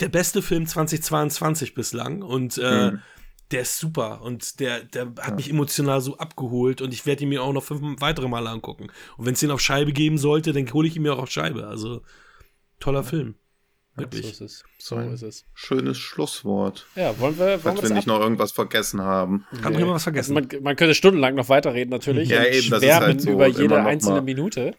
[0.01, 2.23] der beste Film 2022 bislang.
[2.23, 2.93] Und äh,
[3.51, 4.23] der ist super.
[4.23, 6.81] Und der, der hat mich emotional so abgeholt.
[6.81, 8.89] Und ich werde ihn mir auch noch fünf weitere Male angucken.
[9.19, 11.31] Und wenn es den auf Scheibe geben sollte, dann hole ich ihn mir auch auf
[11.31, 11.67] Scheibe.
[11.67, 12.03] Also
[12.81, 13.35] toller Film.
[13.95, 14.31] So Wirklich.
[14.31, 14.65] ist es.
[14.79, 15.45] So Ein ist es.
[15.53, 16.87] Schönes Schlusswort.
[16.97, 19.45] Ja, wollen wir, wollen wir wir nicht noch irgendwas vergessen haben.
[19.63, 20.33] Haben wir was vergessen?
[20.33, 23.31] Man, man könnte stundenlang noch weiterreden natürlich Ja, und eben, das ist schwärmen halt so
[23.31, 24.23] über jede noch einzelne mal.
[24.23, 24.75] Minute.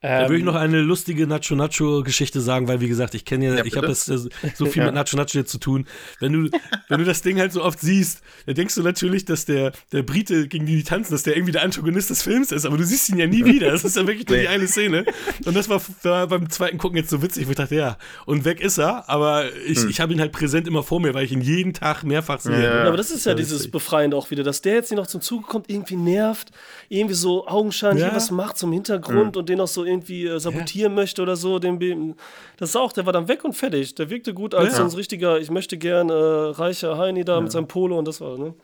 [0.00, 3.24] Da Ähm, würde ich noch eine lustige Nacho Nacho Geschichte sagen, weil wie gesagt, ich
[3.24, 4.18] kenne ja, Ja, ich habe das äh,
[4.54, 5.86] so viel mit Nacho Nacho jetzt zu tun.
[6.20, 6.50] Wenn du,
[6.88, 10.04] wenn du das Ding halt so oft siehst, dann denkst du natürlich, dass der, der
[10.04, 12.84] Brite gegen die die tanzen, dass der irgendwie der Antagonist des Films ist, aber du
[12.84, 13.72] siehst ihn ja nie wieder.
[13.72, 15.04] Das ist ja wirklich nur die eine Szene.
[15.44, 18.44] Und das war, war beim zweiten Gucken jetzt so witzig, wo ich dachte, ja, und
[18.44, 21.32] weg ist er, aber ich, ich habe ihn halt präsent immer vor mir, weil ich
[21.32, 22.62] ihn jeden Tag mehrfach sehe.
[22.62, 22.82] Ja.
[22.82, 23.72] Ja, aber das ist ja Ja, dieses lustig.
[23.72, 26.52] Befreiende auch wieder, dass der jetzt nicht noch zum Zuge kommt, irgendwie nervt,
[26.88, 28.06] irgendwie so Augenschein Ja.
[28.06, 31.58] hier was macht zum Hintergrund und den auch so irgendwie äh, sabotieren möchte oder so.
[31.58, 32.14] Den,
[32.56, 33.94] das ist auch, der war dann weg und fertig.
[33.94, 34.78] Der wirkte gut als Ja.
[34.78, 38.20] so ein richtiger, ich möchte gern äh, reicher Heini da mit seinem Polo und das
[38.20, 38.54] war, ne?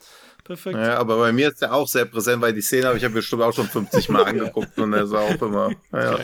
[0.45, 0.77] Perfekt.
[0.77, 3.09] Ja, aber bei mir ist der auch sehr präsent, weil die Szene habe ich ja
[3.09, 5.71] bestimmt auch schon 50 Mal angeguckt und er sah auch immer.
[5.93, 6.19] Ja.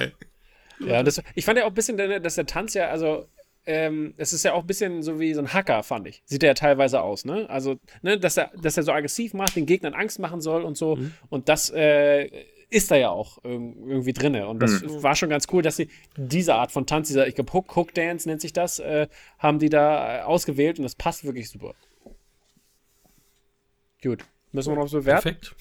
[0.80, 3.26] Ja, das, ich fand ja auch ein bisschen, dass der Tanz ja, also,
[3.66, 6.22] ähm, es ist ja auch ein bisschen so wie so ein Hacker, fand ich.
[6.24, 7.48] Sieht er ja teilweise aus, ne?
[7.50, 10.76] Also, ne, dass er, dass er so aggressiv macht, den Gegnern Angst machen soll und
[10.76, 10.98] so.
[11.28, 12.30] Und das äh,
[12.70, 14.46] ist da ja auch irg- irgendwie drinne.
[14.48, 17.52] Und das war schon ganz cool, dass sie diese Art von Tanz, dieser, ich glaube,
[17.52, 19.08] Hook, Hook Dance nennt sich das, äh,
[19.38, 21.74] haben die da äh, ausgewählt und das passt wirklich super.
[24.02, 24.24] Gut.
[24.52, 25.36] Müssen wir noch so bewerten?
[25.36, 25.54] Perfekt.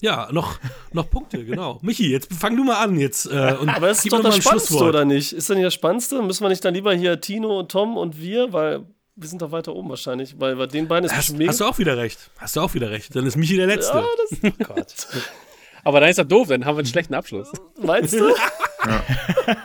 [0.00, 0.58] Ja, noch,
[0.92, 1.78] noch Punkte, genau.
[1.82, 3.26] Michi, jetzt fang du mal an jetzt.
[3.26, 4.88] Äh, und Aber das ist gib doch das Spannendste, Schlusswort.
[4.90, 5.32] oder nicht?
[5.32, 6.20] Ist denn nicht das Spannendste?
[6.22, 8.84] Müssen wir nicht dann lieber hier Tino und Tom und wir, weil
[9.16, 11.50] wir sind doch weiter oben wahrscheinlich, weil bei den beiden ist Hast, bestimmt mega.
[11.50, 12.30] hast du auch wieder recht.
[12.38, 13.14] Hast du auch wieder recht.
[13.16, 13.96] Dann ist Michi der Letzte.
[14.42, 15.08] ja, das Gott.
[15.84, 17.50] Aber dann ist das doof, dann haben wir einen schlechten Abschluss.
[17.80, 18.34] meinst du?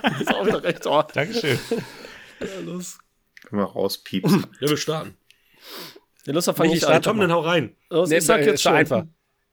[0.02, 0.86] Das ist auch wieder recht.
[0.86, 1.60] Oh, Dankeschön.
[2.40, 2.98] ja, los.
[3.46, 4.46] Können wir rauspiepsen.
[4.62, 5.18] Ja, wir starten.
[6.30, 7.02] Ja, los, dann fang Michi, ich Ja, an.
[7.02, 7.76] Tom, dann hau rein.
[7.90, 8.74] Los, Nee, ich sag ist jetzt schon.
[8.74, 9.04] einfach.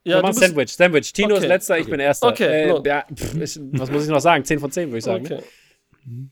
[0.05, 0.75] Ja, wir du Sandwich.
[0.77, 1.11] Sandwich.
[1.15, 1.47] Tino ist Okay.
[1.47, 2.29] letzter, ich bin erster.
[2.29, 2.83] Okay, äh, no.
[2.85, 4.45] ja, pff, ist, was muss ich noch sagen?
[4.45, 5.25] 10 von 10, würde ich sagen.
[5.25, 5.37] Ne?
[5.37, 6.31] Okay.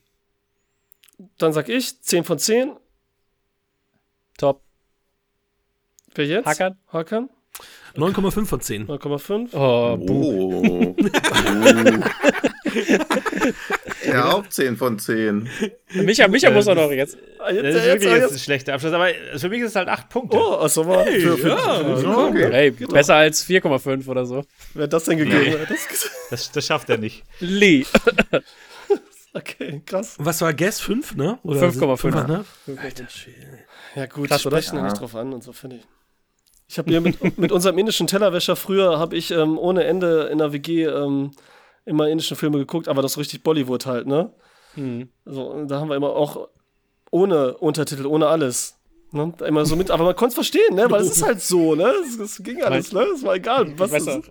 [1.39, 2.73] Dann sag ich 10 von 10.
[4.37, 4.61] Top.
[6.13, 6.45] Wer jetzt?
[6.45, 6.77] Hakan?
[6.93, 7.27] Hakan?
[7.95, 8.85] 9,5 von 10.
[8.87, 9.49] 9,5.
[9.55, 9.97] Oh.
[10.11, 10.95] Oh.
[14.07, 15.49] ja, auch 10 von 10.
[15.93, 17.17] Micha, Micha muss auch noch jetzt.
[17.39, 19.75] Ah, jetzt, Das ist jetzt, wirklich jetzt ein schlechter Abschluss, aber für mich ist es
[19.75, 20.37] halt acht Punkte.
[20.37, 21.05] Oh, achso, war.
[21.05, 22.49] für, für, ja, für, Okay.
[22.51, 24.43] Hey, besser als 4,5 oder so.
[24.73, 25.57] Wer hat das denn gegeben?
[25.67, 25.87] Das,
[26.29, 27.23] Das, das schafft er nicht.
[27.39, 27.85] Lee.
[29.33, 30.15] okay, krass.
[30.19, 31.39] Was war Guess 5, ne?
[31.43, 32.27] Oder 5,5.
[32.27, 32.45] ne?
[33.95, 35.83] Ja, gut, Krass, sprechen da nicht drauf an und so, finde ich.
[36.67, 40.39] Ich habe hier mit, mit unserem indischen Tellerwäscher früher, habe ich ähm, ohne Ende in
[40.39, 41.31] der WG ähm,
[41.85, 44.31] immer indischen Filme geguckt, aber das richtig Bollywood halt, ne?
[44.73, 45.09] Hm.
[45.25, 46.49] So, da haben wir immer auch
[47.11, 48.77] ohne Untertitel, ohne alles.
[49.11, 49.33] Ne?
[49.47, 50.89] Immer so mit, aber man konnte es verstehen, ne?
[50.89, 51.91] Weil es ist halt so, ne?
[52.05, 53.01] Es, es ging alles, ne?
[53.15, 54.23] Es war egal, was ich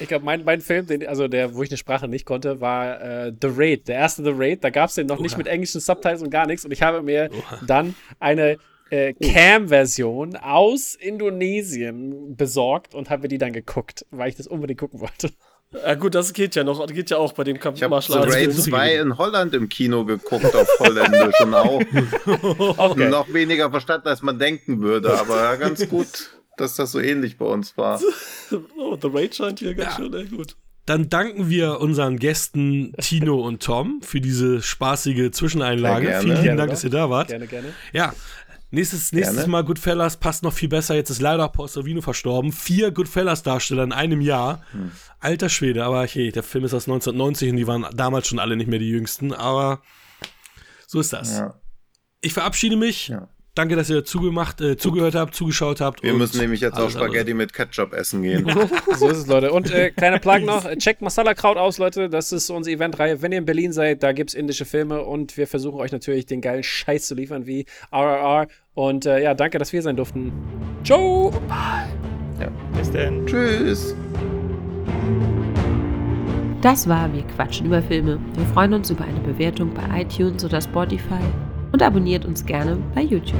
[0.00, 3.00] ich glaube, mein, mein Film, den, also der, wo ich eine Sprache nicht konnte, war
[3.00, 3.88] äh, The Raid.
[3.88, 4.62] Der erste The Raid.
[4.62, 6.64] Da gab es den noch nicht mit englischen Subtitles und gar nichts.
[6.64, 7.30] Und ich habe mir
[7.66, 8.58] dann eine
[8.90, 14.80] äh, Cam-Version aus Indonesien besorgt und habe mir die dann geguckt, weil ich das unbedingt
[14.80, 15.30] gucken wollte.
[15.86, 18.12] Ja gut, das geht ja noch, geht ja auch bei dem Kampf Ich habe The.
[18.12, 18.52] Raid Film.
[18.52, 21.80] 2 in Holland im Kino geguckt auf Holländisch und auch
[22.78, 23.08] Okay.
[23.08, 25.18] noch weniger verstanden, als man denken würde.
[25.18, 28.00] Aber ja, ganz gut, dass das so ähnlich bei uns war.
[28.78, 30.56] Oh, The Raid scheint hier ganz schön, ey, gut.
[30.86, 36.06] Dann danken wir unseren Gästen Tino und Tom für diese spaßige Zwischeneinlage.
[36.06, 36.20] Gerne.
[36.20, 36.74] Vielen lieben Gerne Dank, doch.
[36.74, 37.28] dass ihr da wart.
[37.28, 37.68] Gerne, gerne.
[37.94, 38.12] Ja,
[38.74, 39.50] nächstes, nächstes Gerne.
[39.50, 40.94] Mal Goodfellas passt noch viel besser.
[40.94, 42.52] Jetzt ist leider Paul Sorvino verstorben.
[42.52, 44.62] Vier Goodfellas-Darsteller in einem Jahr.
[44.72, 44.90] Hm.
[45.20, 48.56] Alter Schwede, aber hey, der Film ist aus 1990 und die waren damals schon alle
[48.56, 49.32] nicht mehr die Jüngsten.
[49.32, 49.80] Aber
[50.86, 51.38] so ist das.
[51.38, 51.54] Ja.
[52.20, 53.08] Ich verabschiede mich.
[53.08, 53.28] Ja.
[53.54, 56.02] Danke, dass ihr zugemacht, äh, zugehört habt, zugeschaut habt.
[56.02, 56.94] Wir und müssen nämlich jetzt auch alles.
[56.94, 58.44] Spaghetti mit Ketchup essen gehen.
[58.96, 59.52] So ist es, Leute.
[59.52, 62.08] Und äh, kleiner Plug noch, äh, checkt Masala Kraut aus, Leute.
[62.08, 63.22] Das ist unsere Eventreihe.
[63.22, 66.26] Wenn ihr in Berlin seid, da gibt es indische Filme und wir versuchen euch natürlich
[66.26, 68.48] den geilen Scheiß zu liefern wie RRR.
[68.74, 70.32] Und äh, ja, danke, dass wir sein durften.
[70.82, 71.32] Ciao!
[72.76, 73.24] Bis denn.
[73.26, 73.94] Tschüss.
[76.60, 78.18] Das war Wir quatschen über Filme.
[78.36, 81.20] Wir freuen uns über eine Bewertung bei iTunes oder Spotify
[81.74, 83.34] und abonniert uns gerne bei YouTube.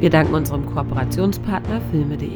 [0.00, 2.30] Wir danken unserem Kooperationspartner filme.de.